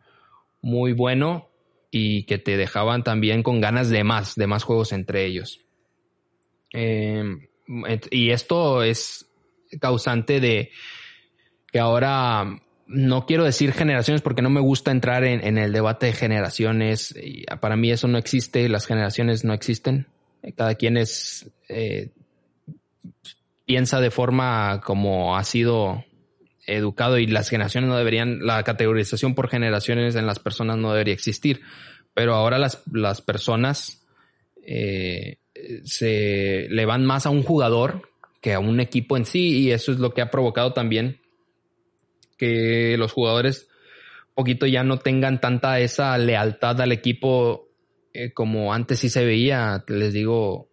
muy 0.63 0.93
bueno 0.93 1.49
y 1.91 2.25
que 2.25 2.39
te 2.39 2.57
dejaban 2.57 3.03
también 3.03 3.43
con 3.43 3.61
ganas 3.61 3.91
de 3.91 4.05
más, 4.05 4.35
de 4.35 4.47
más 4.47 4.65
juegos 4.65 4.93
entre 4.93 5.25
ellos. 5.25 5.61
Em, 6.73 7.49
y 8.11 8.31
esto 8.31 8.83
es 8.83 9.31
causante 9.81 10.41
de 10.41 10.71
que 11.71 11.79
ahora 11.79 12.61
no 12.87 13.27
quiero 13.27 13.45
decir 13.45 13.73
generaciones 13.73 14.23
porque 14.23 14.43
no 14.43 14.51
me 14.51 14.61
gusta 14.61 14.91
entrar 14.91 15.25
en, 15.25 15.59
el 15.59 15.73
debate 15.73 16.07
de 16.07 16.13
generaciones. 16.13 17.15
para 17.61 17.77
mí 17.77 17.91
eso 17.91 18.09
no 18.09 18.19
existe, 18.19 18.69
las 18.69 18.87
generaciones 18.87 19.45
no 19.45 19.53
existen. 19.53 20.07
Cada 20.57 20.77
quien 20.77 20.97
es 20.97 21.51
eh, 21.69 22.11
piensa 23.65 24.01
de 24.01 24.11
forma 24.11 24.81
como 24.85 25.37
ha 25.37 25.45
sido 25.45 26.05
educado 26.67 27.19
y 27.19 27.27
las 27.27 27.49
generaciones 27.49 27.89
no 27.89 27.97
deberían, 27.97 28.47
la 28.47 28.63
categorización 28.63 29.35
por 29.35 29.49
generaciones 29.49 30.15
en 30.15 30.27
las 30.27 30.39
personas 30.39 30.77
no 30.77 30.93
debería 30.93 31.15
existir. 31.15 31.63
Pero 32.15 32.35
ahora 32.35 32.59
las, 32.59 32.83
las 32.93 33.21
personas 33.21 34.07
eh, 34.65 35.39
se 35.85 36.69
le 36.71 36.87
van 36.87 37.05
más 37.05 37.27
a 37.27 37.31
un 37.31 37.43
jugador 37.43 38.09
que 38.41 38.55
a 38.55 38.61
un 38.61 38.79
equipo 38.79 39.17
en 39.17 39.27
sí 39.27 39.59
y 39.59 39.73
eso 39.73 39.91
es 39.91 39.99
lo 39.99 40.15
que 40.15 40.23
ha 40.23 40.31
provocado 40.31 40.73
también 40.73 41.21
que 42.37 42.97
los 42.99 43.13
jugadores 43.13 43.69
poquito 44.35 44.67
ya 44.67 44.85
no 44.85 44.99
tengan 44.99 45.41
tanta 45.41 45.81
esa 45.81 46.17
lealtad 46.19 46.81
al 46.83 46.93
equipo 46.93 47.69
eh, 48.13 48.33
como 48.33 48.75
antes 48.75 49.01
sí 49.01 49.09
se 49.09 49.25
veía. 49.25 49.85
Les 49.89 50.13
digo, 50.13 50.69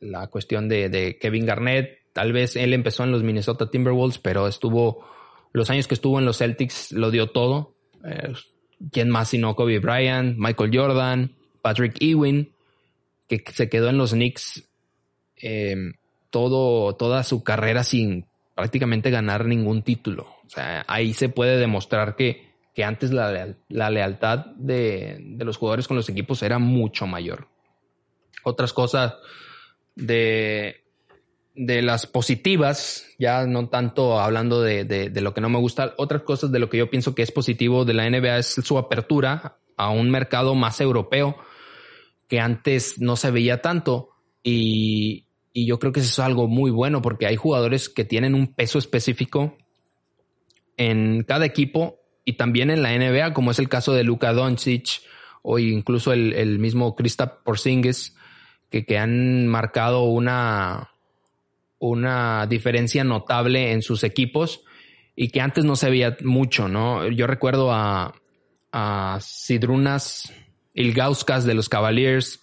la 0.00 0.26
cuestión 0.28 0.68
de, 0.68 1.18
Kevin 1.20 1.46
Garnett, 1.46 2.00
tal 2.12 2.32
vez 2.32 2.56
él 2.56 2.72
empezó 2.72 3.04
en 3.04 3.12
los 3.12 3.22
Minnesota 3.22 3.70
Timberwolves, 3.70 4.18
pero 4.18 4.48
estuvo, 4.48 5.06
los 5.52 5.68
años 5.70 5.86
que 5.86 5.94
estuvo 5.94 6.18
en 6.18 6.24
los 6.24 6.38
Celtics 6.38 6.92
lo 6.92 7.10
dio 7.10 7.28
todo. 7.28 7.74
Eh, 8.04 8.32
¿Quién 8.90 9.10
más 9.10 9.28
sino 9.28 9.54
Kobe 9.54 9.78
Bryant, 9.78 10.36
Michael 10.38 10.70
Jordan, 10.72 11.36
Patrick 11.60 11.96
Ewing? 12.00 12.52
que 13.28 13.42
se 13.52 13.68
quedó 13.68 13.88
en 13.88 13.96
los 13.96 14.12
Knicks 14.12 14.68
eh, 15.36 15.92
todo, 16.30 16.94
toda 16.96 17.22
su 17.22 17.42
carrera 17.42 17.82
sin 17.84 18.26
prácticamente 18.54 19.10
ganar 19.10 19.46
ningún 19.46 19.82
título. 19.82 20.26
Ahí 20.56 21.14
se 21.14 21.28
puede 21.28 21.58
demostrar 21.58 22.16
que, 22.16 22.52
que 22.74 22.84
antes 22.84 23.12
la, 23.12 23.54
la 23.68 23.90
lealtad 23.90 24.46
de, 24.56 25.18
de, 25.20 25.44
los 25.44 25.56
jugadores 25.56 25.88
con 25.88 25.96
los 25.96 26.08
equipos 26.08 26.42
era 26.42 26.58
mucho 26.58 27.06
mayor. 27.06 27.48
Otras 28.44 28.72
cosas 28.72 29.14
de, 29.94 30.84
de 31.54 31.82
las 31.82 32.06
positivas, 32.06 33.06
ya 33.18 33.46
no 33.46 33.68
tanto 33.68 34.20
hablando 34.20 34.62
de, 34.62 34.84
de, 34.84 35.10
de, 35.10 35.20
lo 35.20 35.34
que 35.34 35.40
no 35.40 35.48
me 35.48 35.58
gusta, 35.58 35.94
otras 35.96 36.22
cosas 36.22 36.50
de 36.50 36.58
lo 36.58 36.68
que 36.68 36.78
yo 36.78 36.90
pienso 36.90 37.14
que 37.14 37.22
es 37.22 37.30
positivo 37.30 37.84
de 37.84 37.94
la 37.94 38.08
NBA 38.08 38.38
es 38.38 38.54
su 38.62 38.78
apertura 38.78 39.58
a 39.76 39.90
un 39.90 40.10
mercado 40.10 40.54
más 40.54 40.80
europeo 40.80 41.36
que 42.28 42.40
antes 42.40 42.98
no 42.98 43.16
se 43.16 43.30
veía 43.30 43.60
tanto 43.60 44.10
y, 44.42 45.26
yo 45.54 45.78
creo 45.78 45.92
que 45.92 46.00
eso 46.00 46.08
es 46.08 46.18
algo 46.18 46.48
muy 46.48 46.70
bueno 46.70 47.02
porque 47.02 47.26
hay 47.26 47.36
jugadores 47.36 47.90
que 47.90 48.06
tienen 48.06 48.34
un 48.34 48.54
peso 48.54 48.78
específico 48.78 49.58
en 50.90 51.24
cada 51.24 51.46
equipo 51.46 52.00
y 52.24 52.34
también 52.34 52.70
en 52.70 52.82
la 52.82 52.96
NBA, 52.96 53.32
como 53.34 53.50
es 53.50 53.58
el 53.58 53.68
caso 53.68 53.92
de 53.92 54.04
Luka 54.04 54.32
Doncic 54.32 55.02
o 55.42 55.58
incluso 55.58 56.12
el, 56.12 56.58
mismo 56.58 56.94
Krista 56.94 57.42
Porzingis, 57.42 58.16
que, 58.70 58.84
que, 58.84 58.98
han 58.98 59.48
marcado 59.48 60.04
una, 60.04 60.90
una 61.78 62.46
diferencia 62.46 63.04
notable 63.04 63.72
en 63.72 63.82
sus 63.82 64.04
equipos 64.04 64.62
y 65.16 65.28
que 65.28 65.40
antes 65.40 65.64
no 65.64 65.76
se 65.76 65.90
veía 65.90 66.16
mucho, 66.22 66.68
¿no? 66.68 67.08
Yo 67.08 67.26
recuerdo 67.26 67.72
a, 67.72 68.14
a 68.70 69.18
Sidrunas 69.20 70.32
Ilgauskas 70.74 71.44
de 71.44 71.54
los 71.54 71.68
Cavaliers, 71.68 72.40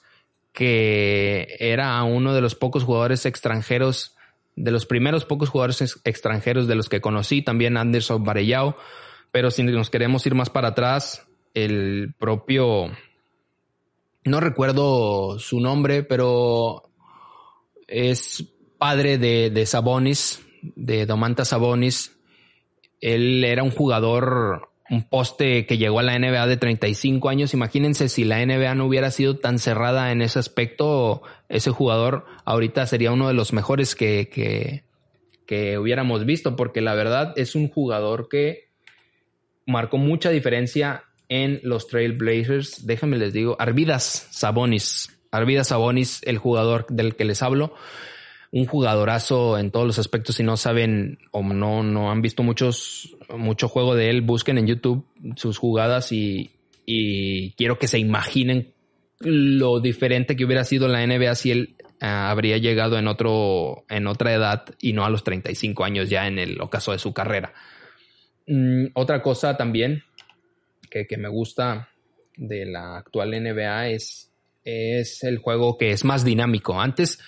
que 0.54 1.56
era 1.60 2.04
uno 2.04 2.34
de 2.34 2.42
los 2.42 2.56
pocos 2.56 2.84
jugadores 2.84 3.26
extranjeros, 3.26 4.16
de 4.60 4.72
los 4.72 4.86
primeros 4.86 5.26
pocos 5.26 5.50
jugadores 5.50 6.00
extranjeros 6.04 6.68
de 6.68 6.76
los 6.76 6.90
que 6.90 7.02
conocí, 7.02 7.42
también 7.42 7.78
Anderson 7.78 8.24
Varellao, 8.24 8.76
pero 9.32 9.52
si 9.52 9.64
nos 9.64 9.90
queremos 9.90 10.26
ir 10.26 10.36
más 10.36 10.50
para 10.50 10.70
atrás, 10.70 11.28
el 11.54 12.14
propio, 12.20 12.92
no 14.26 14.40
recuerdo 14.40 15.40
su 15.40 15.62
nombre, 15.62 16.04
pero 16.04 16.92
es 17.88 18.46
padre 18.78 19.18
de, 19.18 19.50
de 19.50 19.66
Sabonis, 19.66 20.46
de 20.62 21.06
Domantas 21.06 21.50
Sabonis. 21.50 22.18
Él 23.00 23.44
era 23.46 23.64
un 23.64 23.72
jugador 23.72 24.69
un 24.90 25.04
poste 25.04 25.66
que 25.66 25.78
llegó 25.78 26.00
a 26.00 26.04
la 26.04 26.18
NBA 26.18 26.48
de 26.48 26.58
35 26.58 27.30
años. 27.30 27.54
Imagínense 27.54 28.10
si 28.10 28.24
la 28.24 28.44
NBA 28.46 28.76
no 28.76 28.86
hubiera 28.86 29.12
sido 29.12 29.38
tan 29.38 29.60
cerrada 29.60 30.12
en 30.12 30.22
ese 30.22 30.40
aspecto, 30.40 31.22
ese 31.48 31.72
jugador 31.72 32.26
ahorita 32.46 32.86
sería 32.88 33.12
uno 33.12 33.28
de 33.28 33.34
los 33.34 33.54
mejores 33.54 33.96
que, 33.96 34.30
que, 34.30 34.84
que 35.46 35.78
hubiéramos 35.78 36.26
visto, 36.26 36.56
porque 36.56 36.82
la 36.82 36.96
verdad 36.96 37.34
es 37.36 37.56
un 37.56 37.70
jugador 37.70 38.30
que 38.30 38.70
marcó 39.66 39.98
mucha 39.98 40.32
diferencia 40.32 41.04
en 41.30 41.60
los 41.64 41.88
Trailblazers. 41.88 42.86
Déjenme 42.86 43.18
les 43.18 43.34
digo, 43.34 43.56
Arvidas 43.60 44.28
Sabonis. 44.32 45.16
Arvidas 45.32 45.68
Sabonis, 45.68 46.22
el 46.24 46.40
jugador 46.40 46.88
del 46.90 47.16
que 47.16 47.26
les 47.26 47.44
hablo. 47.44 47.74
Un 48.52 48.66
jugadorazo 48.66 49.58
en 49.58 49.72
todos 49.72 49.86
los 49.86 50.00
aspectos. 50.00 50.36
Si 50.36 50.44
no 50.44 50.58
saben 50.58 51.20
o 51.32 51.44
no, 51.44 51.84
no 51.84 52.12
han 52.12 52.22
visto 52.22 52.44
muchos, 52.44 53.16
mucho 53.30 53.68
juego 53.68 53.96
de 53.96 54.10
él, 54.10 54.22
busquen 54.22 54.58
en 54.58 54.68
YouTube 54.68 55.06
sus 55.36 55.58
jugadas 55.58 56.12
y, 56.12 56.52
y 56.86 57.52
quiero 57.52 57.78
que 57.78 57.88
se 57.88 58.00
imaginen 58.00 58.74
lo 59.20 59.80
diferente 59.80 60.36
que 60.36 60.46
hubiera 60.46 60.64
sido 60.64 60.88
la 60.88 61.06
NBA 61.06 61.36
si 61.36 61.52
él 61.52 61.76
ah, 62.00 62.32
habría 62.32 62.58
llegado 62.58 62.98
en 62.98 63.08
otro, 63.08 63.86
en 63.90 64.08
otra 64.08 64.34
edad 64.34 64.66
y 64.82 64.94
no 64.94 65.06
a 65.06 65.10
los 65.10 65.24
35 65.24 65.84
años 65.84 66.10
ya 66.10 66.28
en 66.28 66.40
el 66.40 66.60
ocaso 66.62 66.92
de 66.92 67.00
su 67.00 67.14
carrera. 67.14 67.54
Mm, 68.48 68.88
otra 68.94 69.22
cosa 69.22 69.56
también 69.58 70.04
que, 70.90 71.06
me 71.18 71.30
gusta 71.30 71.90
de 72.36 72.66
la 72.66 72.98
actual 72.98 73.32
NBA 73.32 73.90
es, 73.90 74.32
es 74.64 75.24
el 75.24 75.38
juego 75.38 75.78
que 75.78 75.92
es 75.92 76.04
más 76.04 76.26
dinámico. 76.26 76.82
Antes, 76.82 77.20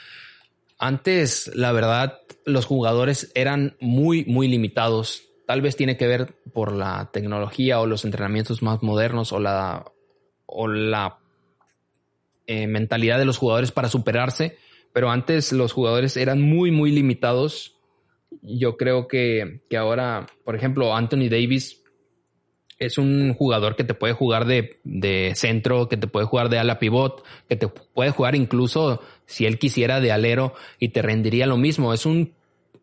antes, 0.81 1.51
la 1.55 1.71
verdad, 1.71 2.21
los 2.43 2.65
jugadores 2.65 3.31
eran 3.35 3.77
muy, 3.79 4.25
muy 4.25 4.47
limitados. 4.47 5.21
Tal 5.45 5.61
vez 5.61 5.75
tiene 5.75 5.95
que 5.95 6.07
ver 6.07 6.33
por 6.53 6.73
la 6.73 7.11
tecnología 7.13 7.79
o 7.79 7.85
los 7.85 8.03
entrenamientos 8.03 8.63
más 8.63 8.81
modernos 8.81 9.31
o 9.31 9.39
la, 9.39 9.85
o 10.47 10.67
la 10.67 11.19
eh, 12.47 12.65
mentalidad 12.65 13.19
de 13.19 13.25
los 13.25 13.37
jugadores 13.37 13.71
para 13.71 13.89
superarse. 13.89 14.57
Pero 14.91 15.11
antes 15.11 15.51
los 15.53 15.71
jugadores 15.71 16.17
eran 16.17 16.41
muy, 16.41 16.71
muy 16.71 16.91
limitados. 16.91 17.75
Yo 18.41 18.75
creo 18.75 19.07
que, 19.07 19.61
que 19.69 19.77
ahora, 19.77 20.25
por 20.43 20.55
ejemplo, 20.55 20.95
Anthony 20.95 21.29
Davis 21.29 21.80
es 22.81 22.97
un 22.97 23.35
jugador 23.35 23.75
que 23.75 23.83
te 23.83 23.93
puede 23.93 24.13
jugar 24.13 24.45
de, 24.45 25.33
centro, 25.35 25.87
que 25.87 25.97
te 25.97 26.07
puede 26.07 26.25
jugar 26.25 26.49
de 26.49 26.57
ala 26.57 26.79
pivot, 26.79 27.23
que 27.47 27.55
te 27.55 27.67
puede 27.67 28.09
jugar 28.09 28.33
incluso 28.33 29.01
si 29.27 29.45
él 29.45 29.59
quisiera 29.59 29.99
de 29.99 30.11
alero 30.11 30.55
y 30.79 30.89
te 30.89 31.03
rendiría 31.03 31.45
lo 31.45 31.57
mismo. 31.57 31.93
Es 31.93 32.07
un 32.07 32.33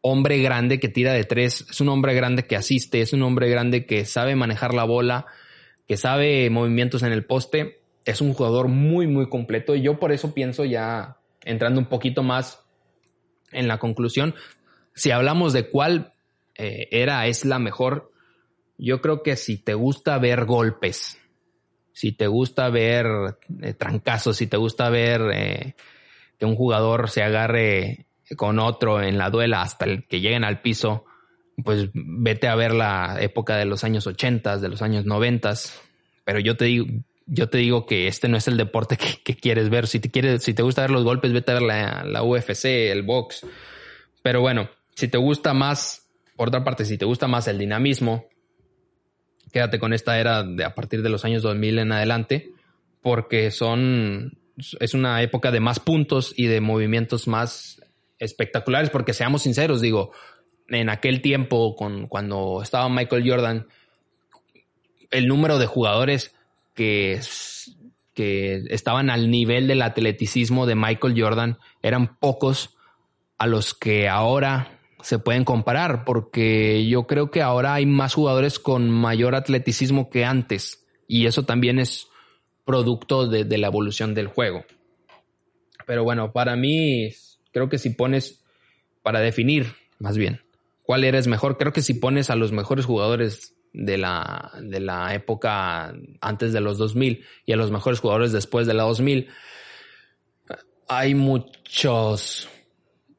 hombre 0.01 0.39
grande 0.39 0.79
que 0.79 0.89
tira 0.89 1.13
de 1.13 1.25
tres, 1.25 1.67
es 1.69 1.81
un 1.81 1.89
hombre 1.89 2.15
grande 2.15 2.45
que 2.45 2.55
asiste, 2.55 3.01
es 3.01 3.13
un 3.13 3.23
hombre 3.23 3.51
grande 3.51 3.87
que 3.87 4.05
sabe 4.05 4.37
manejar 4.37 4.73
la 4.73 4.85
bola, 4.85 5.27
que 5.89 5.97
sabe 5.97 6.49
movimientos 6.49 7.03
en 7.03 7.11
el 7.11 7.25
poste. 7.25 7.81
Es 8.05 8.21
un 8.21 8.35
jugador 8.35 8.69
muy, 8.69 9.09
muy 9.09 9.29
completo 9.29 9.75
y 9.75 9.83
yo 9.83 9.99
por 9.99 10.13
eso 10.13 10.33
pienso 10.33 10.65
ya 10.65 11.17
entrando 11.45 11.81
un 11.81 11.87
poquito 11.87 12.23
más 12.23 12.61
en 13.51 13.67
la 13.67 13.79
conclusión, 13.79 14.37
si 14.95 15.11
hablamos 15.11 15.53
de 15.53 15.69
cuál 15.69 16.13
eh, 16.55 16.87
era, 16.93 17.27
es 17.27 17.45
la 17.45 17.59
mejor 17.59 18.13
yo 18.79 19.01
creo 19.01 19.23
que 19.23 19.37
si 19.37 19.59
te 19.59 19.75
gusta 19.75 20.19
ver 20.19 20.45
golpes, 20.45 21.19
si 21.93 22.13
te 22.13 22.29
gusta 22.29 22.71
ver 22.71 23.07
eh, 23.61 23.75
trancazos, 23.75 24.37
si 24.37 24.47
te 24.47 24.57
gusta 24.57 24.89
ver 24.89 25.21
eh, 25.35 25.75
que 26.39 26.47
un 26.47 26.55
jugador 26.55 27.11
se 27.11 27.23
agarre 27.23 28.07
con 28.37 28.61
otro 28.61 29.03
en 29.03 29.19
la 29.19 29.31
duela 29.31 29.63
hasta 29.63 29.85
el 29.85 30.07
que 30.07 30.21
lleguen 30.21 30.45
al 30.45 30.61
piso, 30.61 31.05
pues 31.65 31.91
vete 31.93 32.47
a 32.47 32.55
ver 32.55 32.73
la 32.73 33.17
época 33.21 33.57
de 33.57 33.65
los 33.65 33.83
años 33.83 34.07
80, 34.07 34.59
de 34.59 34.69
los 34.69 34.81
años 34.81 35.07
90. 35.07 35.55
Pero 36.25 36.39
yo 36.39 36.57
te 36.57 36.67
digo, 36.67 36.87
yo 37.27 37.49
te 37.49 37.59
digo 37.59 37.85
que 37.85 38.07
este 38.07 38.29
no 38.29 38.37
es 38.37 38.47
el 38.47 38.57
deporte 38.57 38.97
que, 38.97 39.35
quieres 39.35 39.69
ver. 39.69 39.89
Si 39.89 39.99
te 39.99 40.11
quieres, 40.11 40.45
si 40.45 40.55
te 40.55 40.63
gusta 40.63 40.83
ver 40.83 40.91
los 40.91 41.03
golpes, 41.03 41.33
vete 41.33 41.51
a 41.51 41.55
ver 41.55 41.63
la, 41.65 42.05
la 42.05 42.23
UFC, 42.23 42.65
el 42.65 43.03
box. 43.03 43.45
Pero 44.23 44.41
bueno, 44.41 44.71
si 44.95 45.09
te 45.09 45.19
gusta 45.19 45.53
más, 45.53 46.09
por 46.37 46.49
otra 46.49 46.63
parte, 46.63 46.85
si 46.85 46.97
te 46.97 47.05
gusta 47.05 47.27
más 47.27 47.49
el 47.49 47.59
dinamismo, 47.59 48.27
quédate 49.53 49.79
con 49.79 49.93
esta 49.93 50.19
era 50.19 50.43
de 50.43 50.65
a 50.65 50.75
partir 50.75 51.03
de 51.03 51.09
los 51.09 51.25
años 51.25 51.43
2000 51.43 51.79
en 51.79 51.93
adelante, 51.93 52.53
porque 53.03 53.51
son, 53.51 54.39
es 54.81 54.95
una 54.95 55.23
época 55.23 55.51
de 55.51 55.61
más 55.61 55.81
puntos 55.81 56.33
y 56.37 56.47
de 56.47 56.61
movimientos 56.61 57.29
más 57.29 57.83
espectaculares, 58.19 58.91
porque 58.91 59.13
seamos 59.13 59.43
sinceros, 59.43 59.81
digo, 59.81 60.13
en 60.69 60.91
aquel 60.91 61.23
tiempo, 61.23 61.77
con, 61.77 62.09
cuando 62.09 62.61
estaba 62.63 62.89
Michael 62.89 63.29
Jordan, 63.29 63.67
el 65.11 65.27
número 65.27 65.59
de 65.59 65.67
jugadores 65.67 66.35
que, 66.75 67.21
que 68.15 68.63
estaban 68.69 69.11
al 69.11 69.31
nivel 69.31 69.69
del 69.69 69.83
atleticismo 69.83 70.67
de 70.67 70.75
Michael 70.75 71.21
Jordan 71.21 71.59
eran 71.83 72.19
pocos 72.19 72.77
a 73.39 73.47
los 73.47 73.73
que 73.75 74.09
ahora 74.09 74.78
se 75.03 75.19
pueden 75.19 75.45
comparar, 75.45 76.05
porque 76.05 76.87
yo 76.87 77.07
creo 77.07 77.31
que 77.31 77.43
ahora 77.43 77.75
hay 77.75 77.87
más 77.87 78.15
jugadores 78.15 78.59
con 78.59 78.91
mayor 78.91 79.35
atleticismo 79.35 80.11
que 80.11 80.25
antes, 80.25 80.87
y 81.07 81.27
eso 81.27 81.45
también 81.45 81.79
es 81.79 82.09
producto 82.65 83.27
de, 83.27 83.59
la 83.59 83.69
evolución 83.69 84.15
del 84.15 84.27
juego. 84.27 84.65
Pero 85.87 86.05
bueno, 86.05 86.33
para 86.33 86.57
mí, 86.57 87.11
creo 87.53 87.69
que 87.69 87.79
si 87.79 87.91
pones, 87.91 88.45
para 89.03 89.21
definir 89.21 89.75
más 89.99 90.17
bien, 90.17 90.43
cuál 90.83 91.05
eres 91.05 91.27
mejor, 91.27 91.57
creo 91.59 91.73
que 91.73 91.83
si 91.83 91.95
pones 91.95 92.31
a 92.31 92.37
los 92.37 92.53
mejores 92.53 92.85
jugadores 92.85 93.55
de 93.73 93.99
la, 93.99 94.53
de 94.61 94.81
la 94.81 95.15
época 95.15 95.95
antes 96.21 96.53
de 96.53 96.61
los 96.61 96.79
2000 96.79 97.25
y 97.47 97.53
a 97.53 97.57
los 97.57 97.71
mejores 97.71 98.01
jugadores 98.01 98.33
después 98.33 98.67
de 98.67 98.75
la 98.75 98.85
2000, 98.85 99.29
hay 100.89 101.15
muchos 101.15 102.49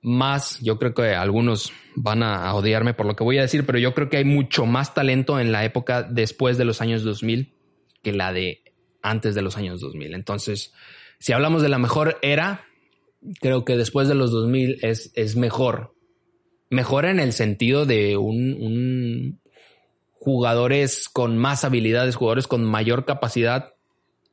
más, 0.01 0.59
yo 0.61 0.79
creo 0.79 0.93
que 0.93 1.13
algunos 1.13 1.73
van 1.95 2.23
a 2.23 2.53
odiarme 2.53 2.93
por 2.93 3.05
lo 3.05 3.15
que 3.15 3.23
voy 3.23 3.37
a 3.37 3.41
decir, 3.41 3.65
pero 3.65 3.79
yo 3.79 3.93
creo 3.93 4.09
que 4.09 4.17
hay 4.17 4.25
mucho 4.25 4.65
más 4.65 4.93
talento 4.93 5.39
en 5.39 5.51
la 5.51 5.65
época 5.65 6.03
después 6.03 6.57
de 6.57 6.65
los 6.65 6.81
años 6.81 7.03
2000 7.03 7.53
que 8.01 8.13
la 8.13 8.31
de 8.31 8.63
antes 9.01 9.35
de 9.35 9.41
los 9.41 9.57
años 9.57 9.81
2000. 9.81 10.13
Entonces, 10.13 10.73
si 11.19 11.33
hablamos 11.33 11.61
de 11.61 11.69
la 11.69 11.79
mejor 11.79 12.17
era, 12.21 12.65
creo 13.41 13.65
que 13.65 13.75
después 13.75 14.07
de 14.07 14.15
los 14.15 14.31
2000 14.31 14.79
es, 14.83 15.11
es 15.15 15.35
mejor. 15.35 15.93
Mejor 16.69 17.05
en 17.05 17.19
el 17.19 17.33
sentido 17.33 17.85
de 17.85 18.15
un, 18.15 19.41
jugadores 20.13 21.09
con 21.09 21.37
más 21.37 21.65
habilidades, 21.65 22.15
jugadores 22.15 22.47
con 22.47 22.63
mayor 22.63 23.05
capacidad 23.05 23.73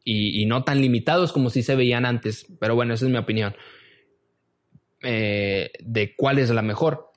y 0.09 0.47
no 0.47 0.63
tan 0.63 0.81
limitados 0.81 1.33
como 1.33 1.51
si 1.51 1.65
se 1.65 1.75
veían 1.75 2.05
antes. 2.05 2.47
Pero 2.61 2.77
bueno, 2.77 2.95
esa 2.95 3.07
es 3.07 3.11
mi 3.11 3.19
opinión. 3.19 3.57
Eh, 5.03 5.71
de 5.81 6.15
cuál 6.17 6.39
es 6.39 6.51
la 6.51 6.63
mejor. 6.63 7.11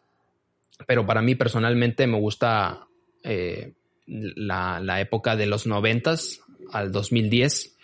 Pero 0.86 1.06
para 1.06 1.22
mí 1.22 1.36
personalmente 1.36 2.08
me 2.08 2.20
gusta 2.20 2.88
eh, 3.24 3.74
la, 4.06 5.02
época 5.02 5.36
de 5.36 5.46
los 5.46 5.68
noventas 5.68 6.42
al 6.72 6.92
2010 6.92 7.78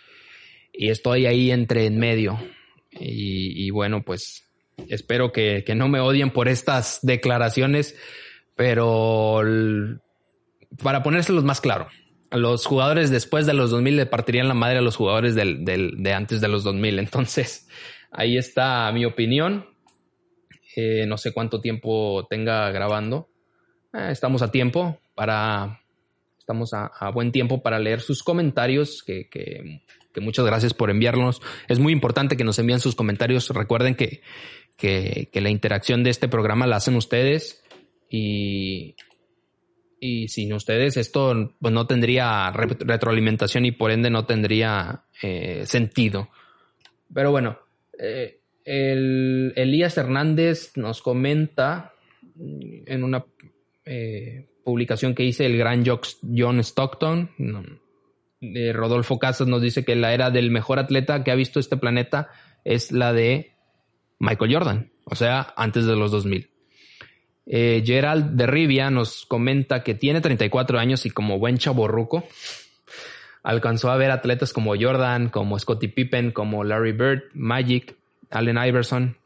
y 0.72 0.90
estoy 0.90 1.26
ahí 1.26 1.50
entre 1.50 1.86
en 1.86 1.98
medio. 1.98 2.38
Y, 2.98 3.68
bueno, 3.70 4.02
pues 4.02 4.44
espero 4.88 5.30
que, 5.30 5.64
no 5.76 5.88
me 5.88 6.00
odien 6.00 6.30
por 6.30 6.48
estas 6.48 7.00
declaraciones, 7.02 7.94
pero 8.54 9.42
para 10.82 11.02
ponérselos 11.02 11.44
más 11.44 11.60
claro, 11.60 11.88
los 12.30 12.64
jugadores 12.64 13.10
después 13.10 13.44
de 13.44 13.52
los 13.52 13.70
2000 13.70 13.96
le 13.96 14.06
partirían 14.06 14.48
la 14.48 14.54
madre 14.54 14.78
a 14.78 14.82
los 14.82 14.96
jugadores 14.96 15.34
de 15.34 16.12
antes 16.14 16.40
de 16.40 16.48
los 16.48 16.64
2000. 16.64 16.98
Entonces, 16.98 17.68
ahí 18.10 18.38
está 18.38 18.90
mi 18.92 19.04
opinión. 19.04 19.75
Eh, 20.76 21.06
no 21.06 21.16
sé 21.16 21.32
cuánto 21.32 21.62
tiempo 21.62 22.26
tenga 22.28 22.70
grabando. 22.70 23.30
Eh, 23.94 24.08
estamos 24.10 24.42
a 24.42 24.50
tiempo 24.50 25.00
para. 25.14 25.80
Estamos 26.38 26.74
a, 26.74 27.10
buen 27.10 27.32
tiempo 27.32 27.60
para 27.60 27.80
leer 27.80 28.00
sus 28.00 28.22
comentarios, 28.22 29.02
que, 29.02 29.28
muchas 30.20 30.44
gracias 30.44 30.74
por 30.74 30.90
enviarlos. 30.90 31.42
Es 31.66 31.80
muy 31.80 31.92
importante 31.92 32.36
que 32.36 32.44
nos 32.44 32.58
envíen 32.60 32.78
sus 32.78 32.94
comentarios. 32.94 33.48
Recuerden 33.48 33.96
que, 33.96 34.20
que, 34.76 35.28
la 35.40 35.50
interacción 35.50 36.04
de 36.04 36.10
este 36.10 36.28
programa 36.28 36.68
la 36.68 36.76
hacen 36.76 36.94
ustedes 36.94 37.64
y, 38.08 38.94
y 39.98 40.28
sin 40.28 40.52
ustedes 40.52 40.96
esto 40.96 41.52
pues, 41.58 41.74
no 41.74 41.88
tendría 41.88 42.52
retroalimentación 42.52 43.64
y 43.64 43.72
por 43.72 43.90
ende 43.90 44.10
no 44.10 44.24
tendría 44.24 45.02
eh, 45.22 45.64
sentido. 45.66 46.28
Pero 47.12 47.32
bueno, 47.32 47.58
el 48.66 49.52
Elías 49.56 49.96
Hernández 49.96 50.72
nos 50.76 51.00
comenta 51.00 51.92
en 52.38 53.04
una 53.04 53.24
eh, 53.84 54.46
publicación 54.64 55.14
que 55.14 55.24
hice 55.24 55.46
el 55.46 55.56
gran 55.56 55.84
John 55.86 56.58
Stockton. 56.60 57.30
Rodolfo 58.74 59.18
Casas 59.18 59.48
nos 59.48 59.62
dice 59.62 59.84
que 59.84 59.94
la 59.94 60.12
era 60.12 60.30
del 60.30 60.50
mejor 60.50 60.78
atleta 60.78 61.24
que 61.24 61.30
ha 61.30 61.36
visto 61.36 61.60
este 61.60 61.76
planeta 61.76 62.28
es 62.64 62.92
la 62.92 63.12
de 63.12 63.52
Michael 64.18 64.52
Jordan, 64.52 64.92
o 65.04 65.14
sea, 65.14 65.54
antes 65.56 65.86
de 65.86 65.96
los 65.96 66.10
2000. 66.10 66.50
Eh, 67.46 67.82
Gerald 67.86 68.32
de 68.32 68.46
Rivia 68.48 68.90
nos 68.90 69.24
comenta 69.24 69.84
que 69.84 69.94
tiene 69.94 70.20
34 70.20 70.80
años 70.80 71.06
y 71.06 71.10
como 71.10 71.38
buen 71.38 71.58
chaborruco 71.58 72.24
alcanzó 73.44 73.92
a 73.92 73.96
ver 73.96 74.10
atletas 74.10 74.52
como 74.52 74.74
Jordan, 74.76 75.28
como 75.28 75.56
Scottie 75.56 75.88
Pippen, 75.88 76.32
como 76.32 76.64
Larry 76.64 76.90
Bird, 76.90 77.22
Magic, 77.34 77.94
Allen 78.30 78.58
Iverson, 78.58 79.16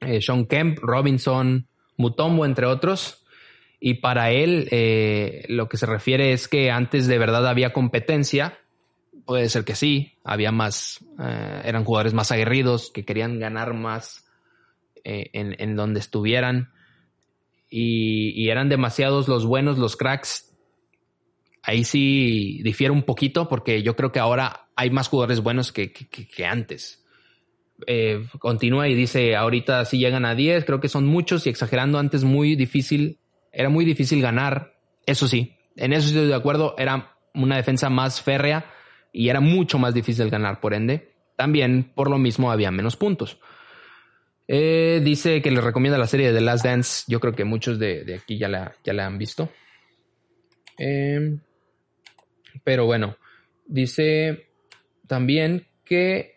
eh, 0.00 0.20
Sean 0.20 0.46
Kemp, 0.46 0.78
Robinson, 0.78 1.68
Mutombo, 1.96 2.44
entre 2.44 2.66
otros. 2.66 3.24
Y 3.80 3.94
para 3.94 4.30
él, 4.30 4.68
eh, 4.70 5.44
lo 5.48 5.68
que 5.68 5.76
se 5.76 5.86
refiere 5.86 6.32
es 6.32 6.48
que 6.48 6.70
antes 6.70 7.06
de 7.06 7.18
verdad 7.18 7.46
había 7.46 7.72
competencia 7.72 8.58
Puede 9.24 9.48
ser 9.48 9.64
que 9.64 9.74
sí, 9.74 10.12
había 10.22 10.52
más, 10.52 11.02
eh, 11.18 11.62
eran 11.64 11.84
jugadores 11.84 12.12
más 12.12 12.30
aguerridos 12.30 12.90
que 12.90 13.06
querían 13.06 13.38
ganar 13.38 13.72
más 13.72 14.26
eh, 15.02 15.30
en, 15.32 15.76
donde 15.76 16.00
estuvieran 16.00 16.70
y, 17.70 18.48
eran 18.50 18.68
demasiados 18.68 19.28
los 19.28 19.46
buenos, 19.46 19.78
los 19.78 19.96
cracks. 19.96 20.54
Ahí 21.62 21.84
sí 21.84 22.60
difiere 22.62 22.92
un 22.92 23.04
poquito 23.04 23.48
porque 23.48 23.82
yo 23.82 23.96
creo 23.96 24.12
que 24.12 24.20
ahora 24.20 24.68
hay 24.76 24.90
más 24.90 25.08
jugadores 25.08 25.40
buenos 25.40 25.72
que 25.72 26.46
antes. 26.46 27.03
Eh, 27.86 28.26
continúa 28.38 28.88
y 28.88 28.94
dice, 28.94 29.34
ahorita 29.34 29.84
sí 29.84 29.98
llegan 29.98 30.24
a 30.24 30.34
10, 30.34 30.64
creo 30.64 30.80
que 30.80 30.88
son 30.88 31.06
muchos 31.06 31.46
y 31.46 31.50
exagerando 31.50 31.98
antes 31.98 32.24
muy 32.24 32.54
difícil, 32.54 33.18
era 33.52 33.68
muy 33.68 33.84
difícil 33.84 34.22
ganar, 34.22 34.76
eso 35.06 35.26
sí, 35.26 35.56
en 35.76 35.92
eso 35.92 36.08
estoy 36.08 36.28
de 36.28 36.34
acuerdo, 36.34 36.74
era 36.78 37.16
una 37.34 37.56
defensa 37.56 37.90
más 37.90 38.22
férrea 38.22 38.66
y 39.12 39.28
era 39.28 39.40
mucho 39.40 39.78
más 39.78 39.92
difícil 39.92 40.30
ganar, 40.30 40.60
por 40.60 40.72
ende, 40.72 41.14
también 41.36 41.92
por 41.94 42.10
lo 42.10 42.18
mismo 42.18 42.52
había 42.52 42.70
menos 42.70 42.96
puntos. 42.96 43.40
Eh, 44.46 45.00
dice 45.02 45.40
que 45.40 45.50
le 45.50 45.60
recomienda 45.60 45.98
la 45.98 46.06
serie 46.06 46.28
de 46.28 46.38
The 46.38 46.44
Last 46.44 46.64
Dance. 46.64 47.04
Yo 47.08 47.18
creo 47.18 47.32
que 47.32 47.44
muchos 47.44 47.78
de, 47.78 48.20
aquí 48.20 48.38
ya 48.38 48.48
la, 48.48 48.74
ya 48.84 48.92
la 48.92 49.06
han 49.06 49.18
visto. 49.18 49.50
Eh, 50.78 51.38
pero 52.62 52.84
bueno, 52.86 53.16
dice 53.66 54.50
también 55.06 55.66
que 55.84 56.33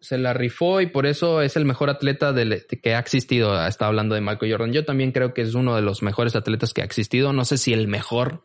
se 0.00 0.18
la 0.18 0.32
rifó 0.32 0.80
y 0.80 0.86
por 0.86 1.06
eso 1.06 1.42
es 1.42 1.56
el 1.56 1.64
mejor 1.64 1.90
atleta 1.90 2.34
que 2.82 2.94
ha 2.94 2.98
existido. 2.98 3.66
Está 3.66 3.86
hablando 3.86 4.14
de 4.14 4.20
Michael 4.20 4.52
Jordan. 4.52 4.72
Yo 4.72 4.84
también 4.84 5.12
creo 5.12 5.34
que 5.34 5.42
es 5.42 5.54
uno 5.54 5.74
de 5.76 5.82
los 5.82 6.02
mejores 6.02 6.36
atletas 6.36 6.72
que 6.72 6.82
ha 6.82 6.84
existido. 6.84 7.32
No 7.32 7.44
sé 7.44 7.58
si 7.58 7.72
el 7.72 7.88
mejor, 7.88 8.44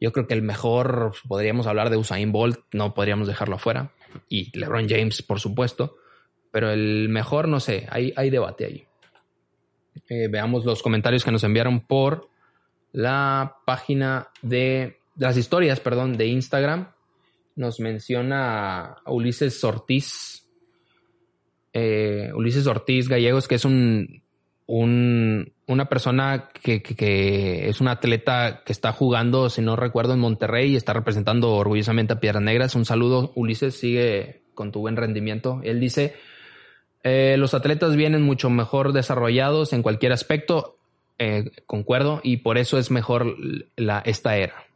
yo 0.00 0.12
creo 0.12 0.26
que 0.26 0.34
el 0.34 0.42
mejor, 0.42 1.12
podríamos 1.26 1.66
hablar 1.66 1.90
de 1.90 1.96
Usain 1.96 2.32
Bolt, 2.32 2.60
no 2.72 2.94
podríamos 2.94 3.26
dejarlo 3.28 3.56
afuera. 3.56 3.92
Y 4.28 4.56
LeBron 4.58 4.88
James, 4.88 5.22
por 5.22 5.40
supuesto. 5.40 5.96
Pero 6.50 6.70
el 6.70 7.08
mejor, 7.08 7.48
no 7.48 7.60
sé, 7.60 7.86
hay, 7.90 8.12
hay 8.16 8.30
debate 8.30 8.64
ahí. 8.64 8.86
Eh, 10.08 10.28
veamos 10.28 10.64
los 10.64 10.82
comentarios 10.82 11.24
que 11.24 11.32
nos 11.32 11.44
enviaron 11.44 11.80
por 11.80 12.28
la 12.92 13.56
página 13.66 14.28
de, 14.42 15.00
las 15.18 15.36
historias, 15.36 15.80
perdón, 15.80 16.16
de 16.16 16.26
Instagram. 16.26 16.92
Nos 17.56 17.80
menciona 17.80 18.98
Ulises 19.06 19.62
Ortiz. 19.64 20.37
Eh, 21.78 22.32
Ulises 22.34 22.66
Ortiz 22.66 23.08
Gallegos, 23.08 23.46
que 23.46 23.54
es 23.54 23.64
un 23.64 24.22
un, 24.68 25.50
una 25.66 25.88
persona 25.88 26.50
que, 26.62 26.82
es 27.68 27.80
un 27.80 27.88
atleta 27.88 28.62
que 28.66 28.72
está 28.72 28.92
jugando, 28.92 29.48
si 29.48 29.62
no 29.62 29.76
recuerdo, 29.76 30.12
en 30.12 30.20
Monterrey 30.20 30.72
y 30.72 30.76
está 30.76 30.92
representando 30.92 31.54
orgullosamente 31.54 32.12
a 32.12 32.20
Piedras 32.20 32.42
Negras. 32.42 32.74
Un 32.74 32.84
saludo, 32.84 33.32
Ulises, 33.34 33.74
sigue 33.74 34.42
con 34.54 34.70
tu 34.70 34.80
buen 34.80 34.96
rendimiento. 34.96 35.62
Él 35.64 35.80
dice, 35.80 36.16
eh, 37.02 37.36
los 37.38 37.54
atletas 37.54 37.96
vienen 37.96 38.22
mucho 38.22 38.50
mejor 38.50 38.92
desarrollados 38.92 39.72
en 39.72 39.82
cualquier 39.82 40.12
aspecto, 40.12 40.76
eh, 41.18 41.50
concuerdo, 41.64 42.20
y 42.22 42.36
por 42.38 42.58
eso 42.58 42.78
es 42.78 42.90
mejor 42.90 43.36
la, 43.74 44.00
esta 44.00 44.36
era. 44.36 44.66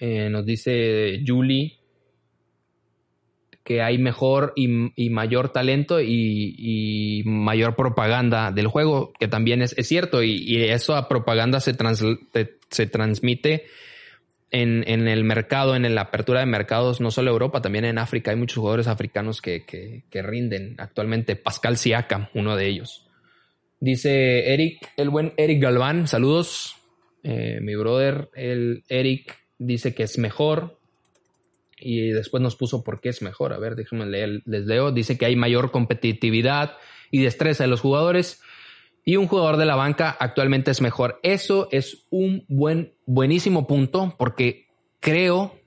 Nos 0.00 0.46
dice 0.46 1.22
Julie 1.26 1.79
que 3.64 3.82
hay 3.82 3.98
mejor 3.98 4.52
y, 4.56 5.10
mayor 5.10 5.52
talento 5.52 6.00
y, 6.00 7.22
mayor 7.24 7.76
propaganda 7.76 8.50
del 8.52 8.66
juego, 8.66 9.12
que 9.18 9.28
también 9.28 9.62
es, 9.62 9.74
cierto, 9.82 10.22
y, 10.22 10.64
eso 10.64 10.96
a 10.96 11.08
propaganda 11.08 11.60
se, 11.60 11.76
se 12.70 12.86
transmite 12.86 13.64
en, 14.50 14.84
en, 14.88 15.06
el 15.08 15.24
mercado, 15.24 15.76
en 15.76 15.94
la 15.94 16.00
apertura 16.02 16.40
de 16.40 16.46
mercados, 16.46 17.00
no 17.00 17.10
solo 17.10 17.30
Europa, 17.30 17.62
también 17.62 17.84
en 17.84 17.98
África. 17.98 18.30
Hay 18.30 18.36
muchos 18.36 18.58
jugadores 18.58 18.88
africanos 18.88 19.40
que, 19.40 19.64
que, 19.64 20.22
rinden 20.22 20.74
actualmente. 20.78 21.36
Pascal 21.36 21.76
Siakam, 21.76 22.28
uno 22.34 22.56
de 22.56 22.66
ellos. 22.66 23.06
Dice 23.78 24.52
Eric, 24.52 24.90
el 24.96 25.10
buen 25.10 25.32
Eric 25.36 25.62
Galván, 25.62 26.06
saludos. 26.06 26.76
Eh, 27.22 27.60
mi 27.62 27.74
brother, 27.76 28.28
el 28.34 28.82
Eric, 28.88 29.38
dice 29.58 29.94
que 29.94 30.02
es 30.02 30.18
mejor 30.18 30.79
y 31.80 32.10
después 32.10 32.42
nos 32.42 32.56
puso 32.56 32.84
por 32.84 33.00
qué 33.00 33.08
es 33.08 33.22
mejor. 33.22 33.52
A 33.52 33.58
ver, 33.58 33.76
déjenme 33.76 34.06
leer, 34.06 34.42
les 34.44 34.66
leo. 34.66 34.92
Dice 34.92 35.18
que 35.18 35.26
hay 35.26 35.36
mayor 35.36 35.70
competitividad 35.70 36.76
y 37.10 37.22
destreza 37.22 37.64
de 37.64 37.68
los 37.68 37.80
jugadores 37.80 38.40
y 39.04 39.16
un 39.16 39.26
jugador 39.26 39.56
de 39.56 39.66
la 39.66 39.76
banca 39.76 40.16
actualmente 40.18 40.70
es 40.70 40.80
mejor. 40.80 41.18
Eso 41.22 41.68
es 41.72 42.06
un 42.10 42.44
buen, 42.48 42.94
buenísimo 43.06 43.66
punto 43.66 44.14
porque 44.18 44.68
creo, 45.00 45.58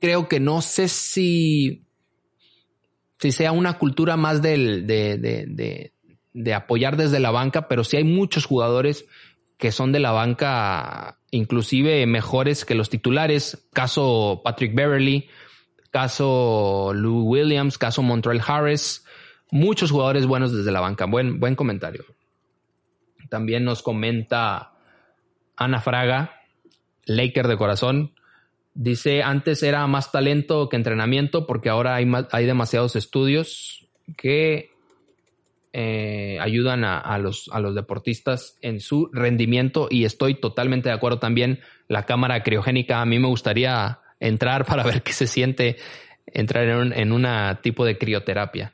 creo 0.00 0.28
que 0.28 0.40
no 0.40 0.60
sé 0.60 0.88
si, 0.88 1.86
si 3.18 3.32
sea 3.32 3.52
una 3.52 3.78
cultura 3.78 4.16
más 4.16 4.42
del, 4.42 4.86
de, 4.86 5.16
de, 5.18 5.46
de, 5.46 5.92
de 6.32 6.54
apoyar 6.54 6.96
desde 6.96 7.20
la 7.20 7.30
banca, 7.30 7.68
pero 7.68 7.84
sí 7.84 7.96
hay 7.96 8.04
muchos 8.04 8.44
jugadores 8.44 9.06
que 9.56 9.72
son 9.72 9.92
de 9.92 10.00
la 10.00 10.10
banca 10.10 11.20
inclusive 11.30 12.06
mejores 12.06 12.64
que 12.64 12.74
los 12.74 12.90
titulares. 12.90 13.68
Caso 13.72 14.40
Patrick 14.42 14.74
Beverly, 14.74 15.28
caso 15.90 16.92
Lou 16.94 17.22
Williams, 17.22 17.78
caso 17.78 18.02
Montreal 18.02 18.42
Harris, 18.46 19.04
muchos 19.50 19.90
jugadores 19.90 20.26
buenos 20.26 20.52
desde 20.52 20.72
la 20.72 20.80
banca. 20.80 21.06
Buen, 21.06 21.40
buen 21.40 21.56
comentario. 21.56 22.04
También 23.28 23.64
nos 23.64 23.82
comenta 23.82 24.72
Ana 25.56 25.80
Fraga, 25.80 26.40
Laker 27.06 27.48
de 27.48 27.56
corazón. 27.56 28.14
Dice, 28.74 29.22
antes 29.22 29.62
era 29.62 29.86
más 29.86 30.12
talento 30.12 30.68
que 30.68 30.76
entrenamiento 30.76 31.46
porque 31.46 31.68
ahora 31.68 31.96
hay, 31.96 32.10
hay 32.30 32.46
demasiados 32.46 32.96
estudios 32.96 33.88
que 34.16 34.70
eh, 35.72 36.38
ayudan 36.40 36.84
a, 36.84 37.18
los, 37.18 37.48
a 37.52 37.60
los 37.60 37.74
deportistas 37.74 38.58
en 38.60 38.80
su 38.80 39.08
rendimiento 39.12 39.86
y 39.90 40.04
estoy 40.04 40.34
totalmente 40.34 40.88
de 40.88 40.94
acuerdo 40.94 41.18
también. 41.18 41.60
La 41.88 42.06
cámara 42.06 42.42
criogénica, 42.42 43.00
a 43.00 43.06
mí 43.06 43.18
me 43.18 43.28
gustaría 43.28 44.00
entrar 44.20 44.64
para 44.64 44.82
ver 44.84 45.02
qué 45.02 45.12
se 45.12 45.26
siente 45.26 45.76
entrar 46.26 46.64
en 46.68 47.12
un 47.12 47.12
una 47.12 47.60
tipo 47.62 47.84
de 47.84 47.98
crioterapia. 47.98 48.72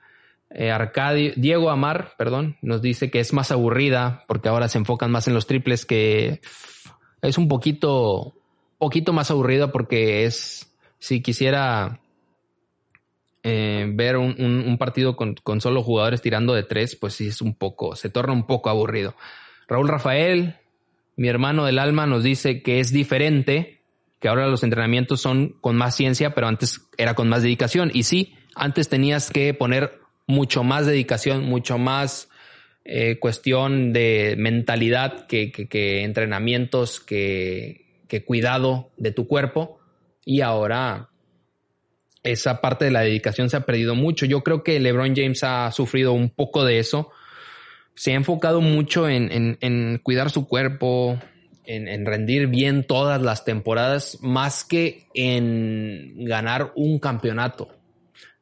Eh, 0.50 0.70
Arcadio, 0.70 1.32
Diego 1.37 1.70
Amar, 1.70 2.12
perdón, 2.16 2.56
nos 2.62 2.80
dice 2.80 3.11
que 3.11 3.20
es 3.20 3.32
más 3.32 3.50
aburrida 3.50 4.24
porque 4.28 4.48
ahora 4.48 4.68
se 4.68 4.78
enfocan 4.78 5.11
más 5.11 5.26
en 5.26 5.35
los 5.35 5.46
triples, 5.46 5.85
que 5.85 6.40
es 7.22 7.38
un 7.38 7.48
poquito, 7.48 8.35
poquito 8.78 9.12
más 9.12 9.30
aburrida 9.30 9.72
porque 9.72 10.24
es, 10.24 10.72
si 10.98 11.20
quisiera 11.20 12.00
eh, 13.42 13.87
ver 13.92 14.16
un, 14.16 14.37
un, 14.38 14.78
partido 14.78 15.16
con, 15.16 15.35
con, 15.35 15.61
solo 15.61 15.82
jugadores 15.82 16.22
tirando 16.22 16.54
de 16.54 16.62
tres, 16.62 16.94
pues 16.94 17.14
sí 17.14 17.28
es 17.28 17.42
un 17.42 17.54
poco, 17.54 17.96
se 17.96 18.09
torna 18.09 18.32
un 18.32 18.46
poco 18.46 18.70
aburrido. 18.70 19.16
Raúl 19.66 19.88
Rafael, 19.88 20.56
mi 21.16 21.28
hermano 21.28 21.64
del 21.64 21.80
alma, 21.80 22.06
nos 22.06 22.22
dice 22.22 22.62
que 22.62 22.78
es 22.78 22.92
diferente 22.92 23.76
que 24.20 24.29
ahora 24.29 24.46
los 24.46 24.62
entrenamientos 24.62 25.20
son 25.20 25.50
con 25.61 25.76
más 25.76 25.94
ciencia, 25.94 26.35
pero 26.35 26.48
antes 26.48 26.81
era 26.96 27.14
con 27.14 27.29
más 27.29 27.42
dedicación. 27.42 27.90
Y 27.92 28.05
sí, 28.05 28.35
antes 28.55 28.88
tenías 28.88 29.31
que 29.31 29.52
poner 29.55 30.00
mucho 30.26 30.64
más 30.64 30.87
dedicación, 30.87 31.44
mucho 31.44 31.79
más 31.79 32.29
eh, 32.85 33.18
cuestión 33.18 33.92
de 33.92 34.37
mentalidad 34.38 35.26
que, 35.26 35.52
entrenamientos, 36.02 37.00
que, 37.00 37.85
cuidado 38.24 38.90
de 38.96 39.12
tu 39.12 39.26
cuerpo. 39.26 39.79
Y 40.24 40.40
ahora 40.40 41.11
esa 42.22 42.61
parte 42.61 42.87
de 42.87 42.90
la 42.90 43.02
dedicación 43.02 43.50
se 43.50 43.59
ha 43.59 43.66
perdido 43.66 43.94
mucho. 43.94 44.24
Yo 44.24 44.42
creo 44.42 44.62
que 44.62 44.81
LeBron 44.81 45.14
James 45.14 45.44
ha 45.44 45.70
sufrido 45.72 46.12
un 46.12 46.31
poco 46.31 46.64
de 46.64 46.79
eso. 46.79 47.11
Se 47.94 48.12
ha 48.12 48.14
enfocado 48.14 48.61
mucho 48.61 49.09
en, 49.09 49.59
en 49.61 49.98
cuidar 49.98 50.31
su 50.31 50.48
cuerpo, 50.48 51.18
en, 51.66 52.07
rendir 52.07 52.46
bien 52.46 52.85
todas 52.85 53.20
las 53.20 53.44
temporadas 53.44 54.18
más 54.22 54.64
que 54.64 55.07
en 55.14 56.24
ganar 56.24 56.72
un 56.76 56.98
campeonato. 56.98 57.68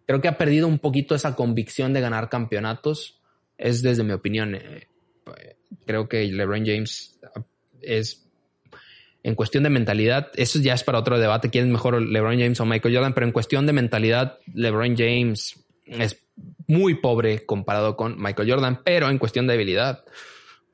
Creo 0.07 0.21
que 0.21 0.29
ha 0.29 0.39
perdido 0.39 0.69
un 0.69 0.79
poquito 0.79 1.15
esa 1.15 1.35
convicción 1.35 1.93
de 1.93 2.01
ganar 2.01 2.29
campeonatos. 2.29 3.21
Es 3.57 3.83
desde 3.83 4.05
mi 4.05 4.13
opinión. 4.13 4.55
Eh, 4.55 4.89
creo 5.87 6.09
que 6.09 6.25
LeBron 6.27 6.67
James 6.67 7.19
es 7.81 8.25
en 9.23 9.35
cuestión 9.35 9.65
de 9.65 9.71
mentalidad, 9.71 10.31
eso 10.35 10.59
ya 10.59 10.75
es 10.75 10.85
para 10.85 10.99
otro 10.99 11.19
debate, 11.19 11.49
quién 11.49 11.65
es 11.65 11.73
mejor 11.73 12.01
LeBron 12.01 12.39
James 12.39 12.61
o 12.61 12.67
Michael 12.67 12.95
Jordan, 12.95 13.15
pero 13.15 13.27
en 13.27 13.33
cuestión 13.33 13.65
de 13.65 13.73
mentalidad, 13.73 14.39
LeBron 14.53 14.95
James 14.99 15.65
es 15.87 16.23
muy 16.67 16.97
pobre 16.97 17.47
comparado 17.47 17.97
con 17.97 18.21
Michael 18.21 18.51
Jordan, 18.51 18.83
pero 18.85 19.09
en 19.09 19.17
cuestión 19.17 19.47
de 19.47 19.55
habilidad, 19.55 20.05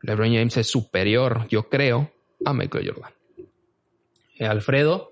LeBron 0.02 0.34
James 0.34 0.56
es 0.56 0.66
superior, 0.68 1.46
yo 1.48 1.68
creo, 1.68 2.10
a 2.44 2.52
Michael 2.52 2.90
Jordan. 2.92 3.12
Eh, 4.38 4.46
Alfredo, 4.46 5.10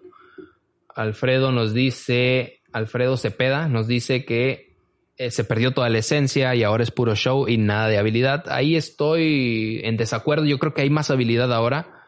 Alfredo 0.94 1.52
nos 1.52 1.74
dice, 1.74 2.60
Alfredo 2.72 3.16
Cepeda 3.16 3.68
nos 3.68 3.86
dice 3.86 4.24
que 4.24 4.76
eh, 5.16 5.30
se 5.30 5.44
perdió 5.44 5.72
toda 5.72 5.88
la 5.88 5.98
esencia 5.98 6.54
y 6.54 6.62
ahora 6.62 6.82
es 6.82 6.90
puro 6.90 7.14
show 7.14 7.48
y 7.48 7.58
nada 7.58 7.88
de 7.88 7.98
habilidad. 7.98 8.44
Ahí 8.48 8.76
estoy 8.76 9.80
en 9.84 9.96
desacuerdo. 9.96 10.44
Yo 10.44 10.58
creo 10.58 10.74
que 10.74 10.82
hay 10.82 10.90
más 10.90 11.10
habilidad 11.10 11.52
ahora 11.52 12.04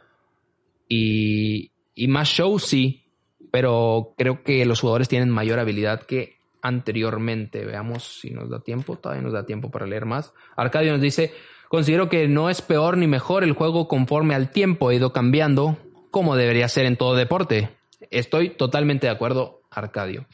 y, 0.88 1.72
y 1.94 2.08
más 2.08 2.28
show 2.28 2.58
sí, 2.58 3.04
pero 3.50 4.14
creo 4.16 4.42
que 4.42 4.64
los 4.64 4.80
jugadores 4.80 5.08
tienen 5.08 5.30
mayor 5.30 5.58
habilidad 5.58 6.02
que 6.02 6.38
anteriormente. 6.62 7.64
Veamos 7.64 8.20
si 8.20 8.30
nos 8.30 8.48
da 8.48 8.60
tiempo, 8.60 8.96
todavía 8.96 9.22
nos 9.22 9.32
da 9.32 9.44
tiempo 9.44 9.70
para 9.70 9.86
leer 9.86 10.06
más. 10.06 10.32
Arcadio 10.56 10.92
nos 10.92 11.00
dice, 11.00 11.32
considero 11.70 12.08
que 12.08 12.26
no 12.26 12.50
es 12.50 12.62
peor 12.62 12.96
ni 12.96 13.06
mejor 13.06 13.44
el 13.44 13.52
juego 13.52 13.86
conforme 13.86 14.34
al 14.34 14.50
tiempo 14.50 14.88
ha 14.88 14.94
ido 14.94 15.12
cambiando, 15.12 15.78
como 16.10 16.34
debería 16.34 16.66
ser 16.66 16.84
en 16.84 16.96
todo 16.96 17.14
deporte. 17.14 17.70
Estoy 18.10 18.50
totalmente 18.50 19.06
de 19.06 19.12
acuerdo, 19.12 19.62
Arcadio. 19.70 20.26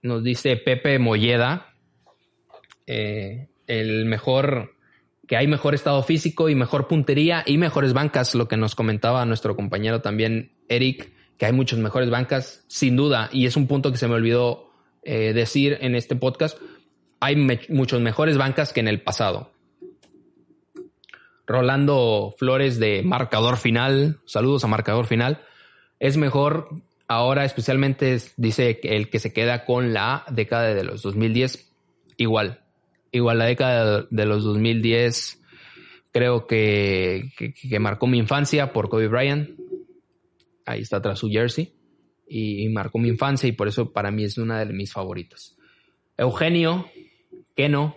Nos 0.00 0.22
dice 0.22 0.56
Pepe 0.56 1.00
Molleda, 1.00 1.74
eh, 2.86 3.48
el 3.66 4.04
mejor, 4.04 4.76
que 5.26 5.36
hay 5.36 5.48
mejor 5.48 5.74
estado 5.74 6.04
físico 6.04 6.48
y 6.48 6.54
mejor 6.54 6.86
puntería 6.86 7.42
y 7.44 7.58
mejores 7.58 7.92
bancas, 7.92 8.36
lo 8.36 8.46
que 8.46 8.56
nos 8.56 8.76
comentaba 8.76 9.26
nuestro 9.26 9.56
compañero 9.56 10.02
también 10.02 10.52
Eric, 10.68 11.10
que 11.36 11.46
hay 11.46 11.52
muchas 11.52 11.80
mejores 11.80 12.10
bancas, 12.10 12.64
sin 12.68 12.94
duda, 12.94 13.28
y 13.32 13.46
es 13.46 13.56
un 13.56 13.66
punto 13.66 13.90
que 13.90 13.98
se 13.98 14.06
me 14.06 14.14
olvidó 14.14 14.70
eh, 15.02 15.32
decir 15.32 15.78
en 15.80 15.96
este 15.96 16.14
podcast, 16.14 16.56
hay 17.18 17.34
muchos 17.70 18.00
mejores 18.00 18.38
bancas 18.38 18.72
que 18.72 18.78
en 18.78 18.86
el 18.86 19.02
pasado. 19.02 19.50
Rolando 21.48 22.34
Flores 22.36 22.78
de 22.78 23.02
Marcador 23.02 23.56
Final, 23.56 24.20
saludos 24.26 24.64
a 24.64 24.68
Marcador 24.68 25.06
Final, 25.06 25.40
es 25.98 26.18
mejor 26.18 26.68
ahora 27.08 27.46
especialmente 27.46 28.18
dice 28.36 28.78
el 28.82 29.08
que 29.08 29.18
se 29.18 29.32
queda 29.32 29.64
con 29.64 29.94
la 29.94 30.24
década 30.30 30.74
de 30.74 30.84
los 30.84 31.00
2010 31.02 31.72
igual. 32.18 32.60
Igual 33.10 33.38
la 33.38 33.46
década 33.46 34.06
de 34.10 34.26
los 34.26 34.44
2010 34.44 35.42
creo 36.12 36.46
que, 36.46 37.30
que, 37.36 37.78
marcó 37.78 38.06
mi 38.06 38.18
infancia 38.18 38.74
por 38.74 38.90
Kobe 38.90 39.08
Bryant. 39.08 39.58
Ahí 40.66 40.82
está 40.82 41.00
tras 41.00 41.18
su 41.18 41.30
jersey. 41.30 41.72
Y, 42.28 42.68
marcó 42.68 42.98
mi 42.98 43.08
infancia 43.08 43.48
y 43.48 43.52
por 43.52 43.68
eso 43.68 43.90
para 43.90 44.10
mí 44.10 44.24
es 44.24 44.36
una 44.36 44.62
de 44.62 44.72
mis 44.74 44.92
favoritas. 44.92 45.56
Eugenio 46.18 46.90
Keno 47.56 47.96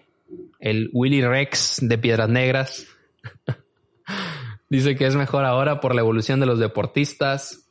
el 0.60 0.90
Willy 0.94 1.22
Rex 1.22 1.80
de 1.82 1.98
Piedras 1.98 2.30
Negras 2.30 2.88
dice 4.70 4.96
que 4.96 5.06
es 5.06 5.16
mejor 5.16 5.46
ahora 5.46 5.80
por 5.80 5.96
la 5.96 6.02
evolución 6.02 6.40
de 6.40 6.46
los 6.46 6.60
deportistas 6.60 7.62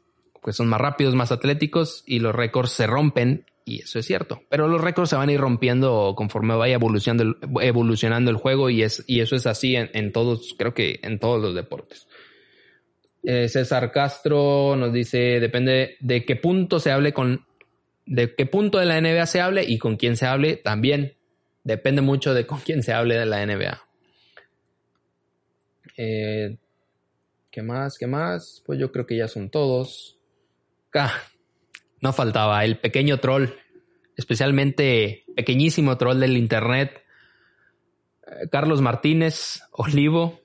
pues 0.43 0.57
son 0.57 0.69
más 0.69 0.81
rápidos, 0.81 1.15
más 1.15 1.33
atléticos 1.33 2.03
y 2.07 2.19
los 2.19 2.35
récords 2.35 2.73
se 2.73 2.87
rompen 2.87 3.45
y 3.65 3.83
eso 3.83 3.99
es 3.99 4.07
cierto. 4.07 4.43
Pero 4.49 4.69
los 4.69 4.81
récords 4.81 5.11
se 5.11 5.17
van 5.17 5.29
a 5.29 5.33
ir 5.33 5.41
rompiendo 5.41 6.15
conforme 6.17 6.57
vaya 6.57 6.75
evolucionando 6.75 8.31
el, 8.31 8.37
juego 8.37 8.71
y, 8.71 8.83
es, 8.83 9.05
y 9.07 9.21
eso 9.21 9.37
es 9.37 9.47
así 9.47 9.77
en, 9.77 10.13
todos, 10.13 10.55
creo 10.59 10.75
que 10.75 10.99
en 11.03 11.19
todos 11.19 11.41
los 11.41 11.55
deportes. 11.55 12.09
Eh, 13.23 13.49
César 13.49 13.93
Castro 13.93 14.77
nos 14.77 14.93
dice, 14.93 15.41
depende 15.41 15.97
de 16.01 16.25
qué 16.25 16.37
punto 16.37 16.81
se 16.81 16.91
hable 16.91 17.13
con, 17.13 17.45
de 18.07 18.35
qué 18.35 18.47
punto 18.47 18.79
de 18.79 18.87
la 18.87 19.01
NBA 19.01 19.27
se 19.27 19.41
hable 19.41 19.65
y 19.65 19.79
con 19.79 19.97
quién 19.97 20.17
se 20.17 20.27
hable 20.27 20.57
también. 20.57 21.17
Depende 21.63 22.01
mucho 22.01 22.33
de 22.33 22.47
con 22.47 22.61
quién 22.61 22.83
se 22.83 22.95
hable 22.95 23.17
de 23.17 23.27
la 23.27 23.45
NBA. 23.45 23.83
Eh, 25.97 26.57
¿Qué 27.51 27.63
más? 27.63 27.99
¿Qué 27.99 28.07
más? 28.07 28.63
Pues 28.65 28.79
yo 28.79 28.93
creo 28.93 29.07
que 29.07 29.17
ya 29.17 29.29
son 29.29 29.51
todos. 29.51 30.19
No 32.01 32.13
faltaba 32.13 32.65
el 32.65 32.79
pequeño 32.79 33.19
troll, 33.19 33.49
especialmente 34.17 35.25
pequeñísimo 35.35 35.97
troll 35.99 36.21
del 36.21 36.37
internet. 36.37 37.03
Eh, 38.27 38.49
Carlos 38.51 38.81
Martínez 38.81 39.63
Olivo 39.73 40.41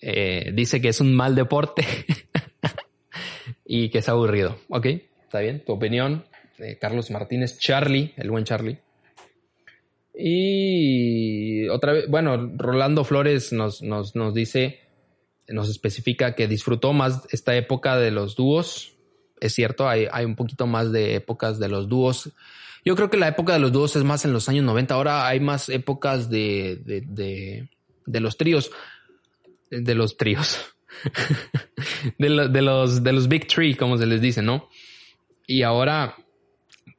eh, 0.00 0.50
dice 0.54 0.80
que 0.80 0.88
es 0.88 1.00
un 1.00 1.14
mal 1.14 1.34
deporte 1.34 1.84
y 3.64 3.90
que 3.90 3.98
es 3.98 4.08
aburrido. 4.08 4.58
Ok, 4.68 4.86
está 5.24 5.40
bien, 5.40 5.64
tu 5.64 5.72
opinión. 5.72 6.24
Carlos 6.80 7.10
Martínez, 7.10 7.58
Charlie, 7.58 8.14
el 8.16 8.30
buen 8.30 8.44
Charlie. 8.44 8.78
Y 10.14 11.68
otra 11.68 11.92
vez, 11.92 12.08
bueno, 12.08 12.52
Rolando 12.56 13.04
Flores 13.04 13.52
nos, 13.52 13.82
nos, 13.82 14.14
nos 14.14 14.34
dice, 14.34 14.80
nos 15.48 15.68
especifica 15.68 16.34
que 16.34 16.48
disfrutó 16.48 16.92
más 16.92 17.26
esta 17.30 17.56
época 17.56 17.96
de 17.96 18.10
los 18.10 18.36
dúos 18.36 18.92
es 19.42 19.54
cierto, 19.54 19.88
hay, 19.88 20.06
hay 20.12 20.24
un 20.24 20.36
poquito 20.36 20.68
más 20.68 20.92
de 20.92 21.16
épocas 21.16 21.58
de 21.58 21.68
los 21.68 21.88
dúos. 21.88 22.30
Yo 22.84 22.94
creo 22.94 23.10
que 23.10 23.16
la 23.16 23.26
época 23.26 23.52
de 23.52 23.58
los 23.58 23.72
dúos 23.72 23.96
es 23.96 24.04
más 24.04 24.24
en 24.24 24.32
los 24.32 24.48
años 24.48 24.64
90. 24.64 24.94
Ahora 24.94 25.26
hay 25.26 25.40
más 25.40 25.68
épocas 25.68 26.30
de, 26.30 26.80
de, 26.84 27.68
de, 28.06 28.20
los 28.20 28.36
tríos. 28.36 28.70
De 29.68 29.96
los 29.96 30.16
tríos. 30.16 30.60
de, 32.18 32.48
de, 32.50 32.62
los, 32.62 33.02
de 33.02 33.12
los 33.12 33.26
Big 33.26 33.48
Three, 33.48 33.74
como 33.74 33.98
se 33.98 34.06
les 34.06 34.20
dice, 34.20 34.42
¿no? 34.42 34.68
Y 35.48 35.62
ahora, 35.62 36.14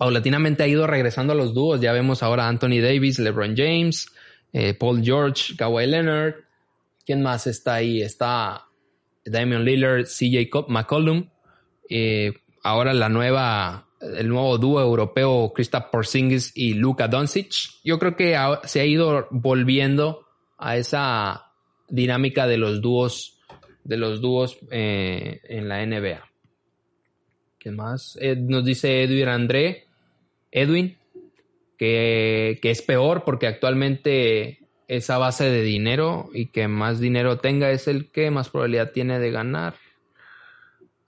paulatinamente 0.03 0.63
ha 0.63 0.67
ido 0.67 0.85
regresando 0.85 1.31
a 1.31 1.35
los 1.37 1.53
dúos. 1.53 1.79
Ya 1.79 1.93
vemos 1.93 2.23
ahora 2.23 2.49
Anthony 2.49 2.81
Davis, 2.81 3.19
LeBron 3.19 3.55
James, 3.55 4.11
eh, 4.51 4.73
Paul 4.73 5.01
George, 5.01 5.55
Kawhi 5.55 5.87
Leonard. 5.87 6.35
¿Quién 7.05 7.23
más 7.23 7.47
está 7.47 7.75
ahí? 7.75 8.01
Está 8.01 8.65
Damian 9.23 9.63
Lillard, 9.63 10.03
CJ 10.03 10.65
McCollum. 10.67 11.29
Eh, 11.89 12.33
ahora 12.63 12.93
la 12.93 13.07
nueva, 13.07 13.87
el 14.01 14.27
nuevo 14.27 14.57
dúo 14.57 14.81
europeo 14.81 15.53
Krista 15.55 15.89
Porzingis 15.89 16.51
y 16.53 16.73
Luka 16.73 17.07
Doncic, 17.07 17.53
yo 17.85 17.97
creo 17.97 18.17
que 18.17 18.37
se 18.65 18.81
ha 18.81 18.85
ido 18.85 19.29
volviendo 19.31 20.25
a 20.57 20.75
esa 20.75 21.45
dinámica 21.87 22.45
de 22.45 22.57
los 22.57 22.81
dúos, 22.81 23.39
de 23.85 23.95
los 23.95 24.19
dúos 24.19 24.57
eh, 24.69 25.39
en 25.45 25.69
la 25.69 25.85
NBA. 25.85 26.29
¿Qué 27.57 27.71
más? 27.71 28.19
Nos 28.37 28.65
dice 28.65 29.03
Edwin 29.03 29.29
André, 29.29 29.87
Edwin, 30.53 30.97
que, 31.77 32.59
es 32.61 32.81
peor 32.81 33.23
porque 33.25 33.47
actualmente 33.47 34.59
esa 34.87 35.17
base 35.17 35.49
de 35.49 35.63
dinero 35.63 36.29
y 36.33 36.47
que 36.47 36.67
más 36.67 36.99
dinero 36.99 37.39
tenga 37.39 37.71
es 37.71 37.87
el 37.87 38.11
que 38.11 38.29
más 38.31 38.49
probabilidad 38.49 38.91
tiene 38.91 39.19
de 39.19 39.31
ganar 39.31 39.75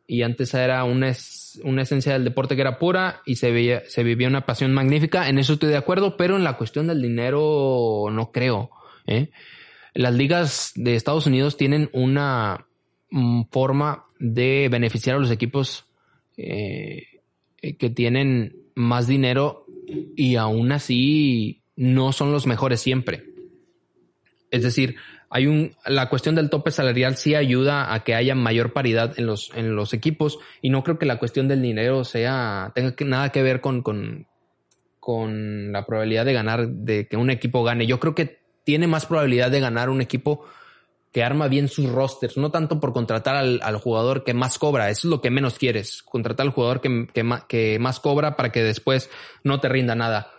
y 0.07 0.23
antes 0.23 0.53
era 0.53 0.83
una, 0.83 1.13
una 1.63 1.81
esencia 1.81 2.13
del 2.13 2.23
deporte 2.23 2.55
que 2.55 2.61
era 2.61 2.79
pura 2.79 3.21
y 3.25 3.35
se, 3.35 3.51
veía, 3.51 3.83
se 3.87 4.03
vivía 4.03 4.27
una 4.27 4.45
pasión 4.45 4.71
magnífica. 4.71 5.29
En 5.29 5.39
eso 5.39 5.53
estoy 5.53 5.69
de 5.69 5.77
acuerdo, 5.77 6.15
pero 6.15 6.35
en 6.35 6.43
la 6.43 6.57
cuestión 6.57 6.87
del 6.87 7.01
dinero 7.01 8.07
no 8.11 8.31
creo. 8.31 8.69
¿eh? 9.07 9.29
Las 9.95 10.13
ligas 10.13 10.73
de 10.75 10.95
Estados 10.95 11.25
Unidos 11.25 11.57
tienen 11.57 11.89
una 11.91 12.67
mm, 13.09 13.43
forma 13.51 14.05
de 14.19 14.69
beneficiar 14.69 15.15
a 15.15 15.19
los 15.19 15.31
equipos 15.31 15.85
eh, 16.37 17.21
que 17.57 17.89
tienen 17.89 18.64
más 18.75 19.07
dinero 19.07 19.65
y 20.15 20.35
aún 20.35 20.71
así 20.71 21.63
no 21.75 22.11
son 22.11 22.31
los 22.31 22.45
mejores 22.45 22.81
siempre. 22.81 23.25
Es 24.51 24.63
decir, 24.63 24.95
hay 25.29 25.47
un, 25.47 25.71
la 25.85 26.09
cuestión 26.09 26.35
del 26.35 26.49
tope 26.49 26.71
salarial 26.71 27.17
sí 27.17 27.35
ayuda 27.35 27.93
a 27.93 28.03
que 28.03 28.15
haya 28.15 28.35
mayor 28.35 28.73
paridad 28.73 29.13
en 29.17 29.25
los, 29.25 29.51
en 29.55 29.75
los 29.75 29.93
equipos 29.93 30.39
y 30.61 30.69
no 30.69 30.83
creo 30.83 30.99
que 30.99 31.05
la 31.05 31.17
cuestión 31.17 31.47
del 31.47 31.61
dinero 31.61 32.03
sea, 32.03 32.71
tenga 32.75 32.95
que, 32.95 33.05
nada 33.05 33.29
que 33.31 33.43
ver 33.43 33.59
con, 33.59 33.81
con, 33.81 34.27
con 34.99 35.71
la 35.71 35.85
probabilidad 35.85 36.25
de 36.25 36.33
ganar, 36.33 36.67
de 36.67 37.07
que 37.07 37.17
un 37.17 37.29
equipo 37.29 37.63
gane. 37.63 37.85
Yo 37.85 37.99
creo 37.99 38.15
que 38.15 38.39
tiene 38.63 38.87
más 38.87 39.05
probabilidad 39.05 39.51
de 39.51 39.59
ganar 39.59 39.89
un 39.89 40.01
equipo 40.01 40.45
que 41.15 41.23
arma 41.23 41.47
bien 41.47 41.67
sus 41.69 41.89
rosters, 41.89 42.35
no 42.35 42.51
tanto 42.51 42.79
por 42.79 42.93
contratar 42.93 43.37
al, 43.37 43.77
jugador 43.77 44.23
que 44.23 44.35
más 44.35 44.59
cobra, 44.59 44.91
eso 44.91 45.07
es 45.07 45.09
lo 45.09 45.21
que 45.21 45.31
menos 45.31 45.57
quieres, 45.57 46.03
contratar 46.03 46.45
al 46.45 46.51
jugador 46.53 46.81
que, 46.81 47.07
que, 47.47 47.79
más 47.79 47.99
cobra 48.01 48.35
para 48.35 48.51
que 48.51 48.61
después 48.61 49.09
no 49.43 49.59
te 49.59 49.69
rinda 49.69 49.95
nada 49.95 50.35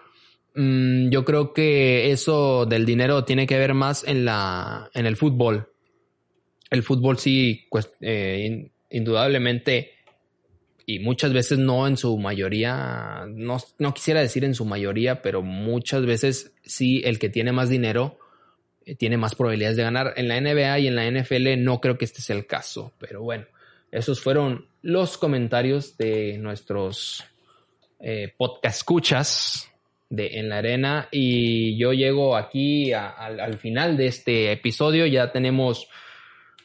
Mm, 0.56 1.10
yo 1.10 1.22
creo 1.26 1.52
que 1.52 2.10
eso 2.12 2.64
del 2.64 2.86
dinero 2.86 3.24
tiene 3.24 3.46
que 3.46 3.58
ver 3.58 3.74
más 3.74 4.04
en 4.04 4.24
la 4.24 4.90
en 4.94 5.04
el 5.04 5.16
fútbol. 5.16 5.68
El 6.70 6.82
fútbol 6.82 7.18
sí, 7.18 7.68
eh, 8.00 8.70
indudablemente 8.90 9.90
y 10.86 10.98
muchas 11.00 11.34
veces 11.34 11.58
no 11.58 11.86
en 11.86 11.98
su 11.98 12.16
mayoría, 12.16 13.26
no, 13.28 13.58
no, 13.78 13.92
quisiera 13.92 14.20
decir 14.22 14.44
en 14.44 14.54
su 14.54 14.64
mayoría, 14.64 15.20
pero 15.20 15.42
muchas 15.42 16.06
veces 16.06 16.54
sí 16.64 17.02
el 17.04 17.18
que 17.18 17.28
tiene 17.28 17.52
más 17.52 17.68
dinero 17.68 18.18
tiene 18.94 19.16
más 19.16 19.34
probabilidades 19.34 19.76
de 19.76 19.82
ganar. 19.82 20.14
En 20.16 20.28
la 20.28 20.40
NBA 20.40 20.78
y 20.78 20.86
en 20.86 20.94
la 20.94 21.10
NFL 21.10 21.62
no 21.62 21.80
creo 21.80 21.98
que 21.98 22.04
este 22.04 22.22
sea 22.22 22.36
el 22.36 22.46
caso, 22.46 22.92
pero 22.98 23.22
bueno, 23.22 23.46
esos 23.90 24.20
fueron 24.20 24.68
los 24.82 25.18
comentarios 25.18 25.96
de 25.96 26.38
nuestros 26.38 27.24
eh, 27.98 28.32
podcast 28.36 28.78
escuchas 28.78 29.70
de 30.08 30.38
En 30.38 30.48
la 30.48 30.58
Arena 30.58 31.08
y 31.10 31.76
yo 31.76 31.92
llego 31.92 32.36
aquí 32.36 32.92
al 32.92 33.58
final 33.58 33.96
de 33.96 34.06
este 34.06 34.52
episodio, 34.52 35.06
ya 35.06 35.32
tenemos, 35.32 35.88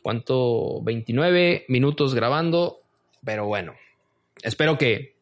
¿cuánto? 0.04 0.82
29 0.84 1.66
minutos 1.68 2.14
grabando, 2.14 2.82
pero 3.26 3.48
bueno, 3.48 3.74
espero 4.44 4.78
que, 4.78 5.16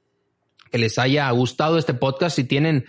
que 0.69 0.77
les 0.77 0.97
haya 0.97 1.29
gustado 1.31 1.77
este 1.77 1.93
podcast, 1.93 2.35
si 2.35 2.43
tienen 2.43 2.85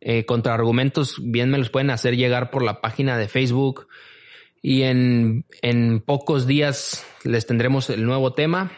eh, 0.00 0.24
contraargumentos, 0.24 1.16
bien 1.22 1.50
me 1.50 1.58
los 1.58 1.70
pueden 1.70 1.90
hacer 1.90 2.16
llegar 2.16 2.50
por 2.50 2.62
la 2.62 2.80
página 2.80 3.18
de 3.18 3.28
Facebook 3.28 3.88
y 4.62 4.82
en, 4.82 5.44
en 5.62 6.00
pocos 6.00 6.46
días 6.46 7.06
les 7.24 7.46
tendremos 7.46 7.90
el 7.90 8.04
nuevo 8.04 8.32
tema. 8.32 8.72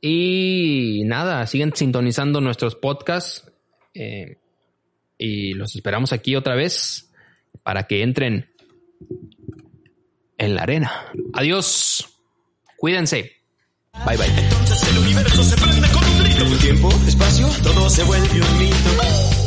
Y 0.00 1.02
nada, 1.06 1.46
siguen 1.46 1.72
sintonizando 1.74 2.40
nuestros 2.40 2.74
podcasts. 2.74 3.50
eh, 3.94 4.38
y 5.18 5.54
los 5.54 5.74
esperamos 5.74 6.12
aquí 6.12 6.36
otra 6.36 6.54
vez 6.54 7.10
para 7.62 7.86
que 7.86 8.02
entren 8.02 8.50
en 10.38 10.54
la 10.54 10.62
arena. 10.62 10.92
Adiós. 11.32 12.06
Cuídense. 12.76 13.32
Bye 14.06 14.16
bye. 14.16 14.26
Entonces 14.26 14.88
el 14.90 14.98
universo 14.98 15.42
se 15.42 15.56
prende 15.56 15.88
con 15.88 16.04
un 16.04 16.18
grito. 16.18 16.58
Tiempo, 16.58 16.90
espacio, 17.06 17.48
todo 17.62 17.88
se 17.88 18.04
vuelve 18.04 18.40
un 18.40 18.58
mito. 18.58 19.45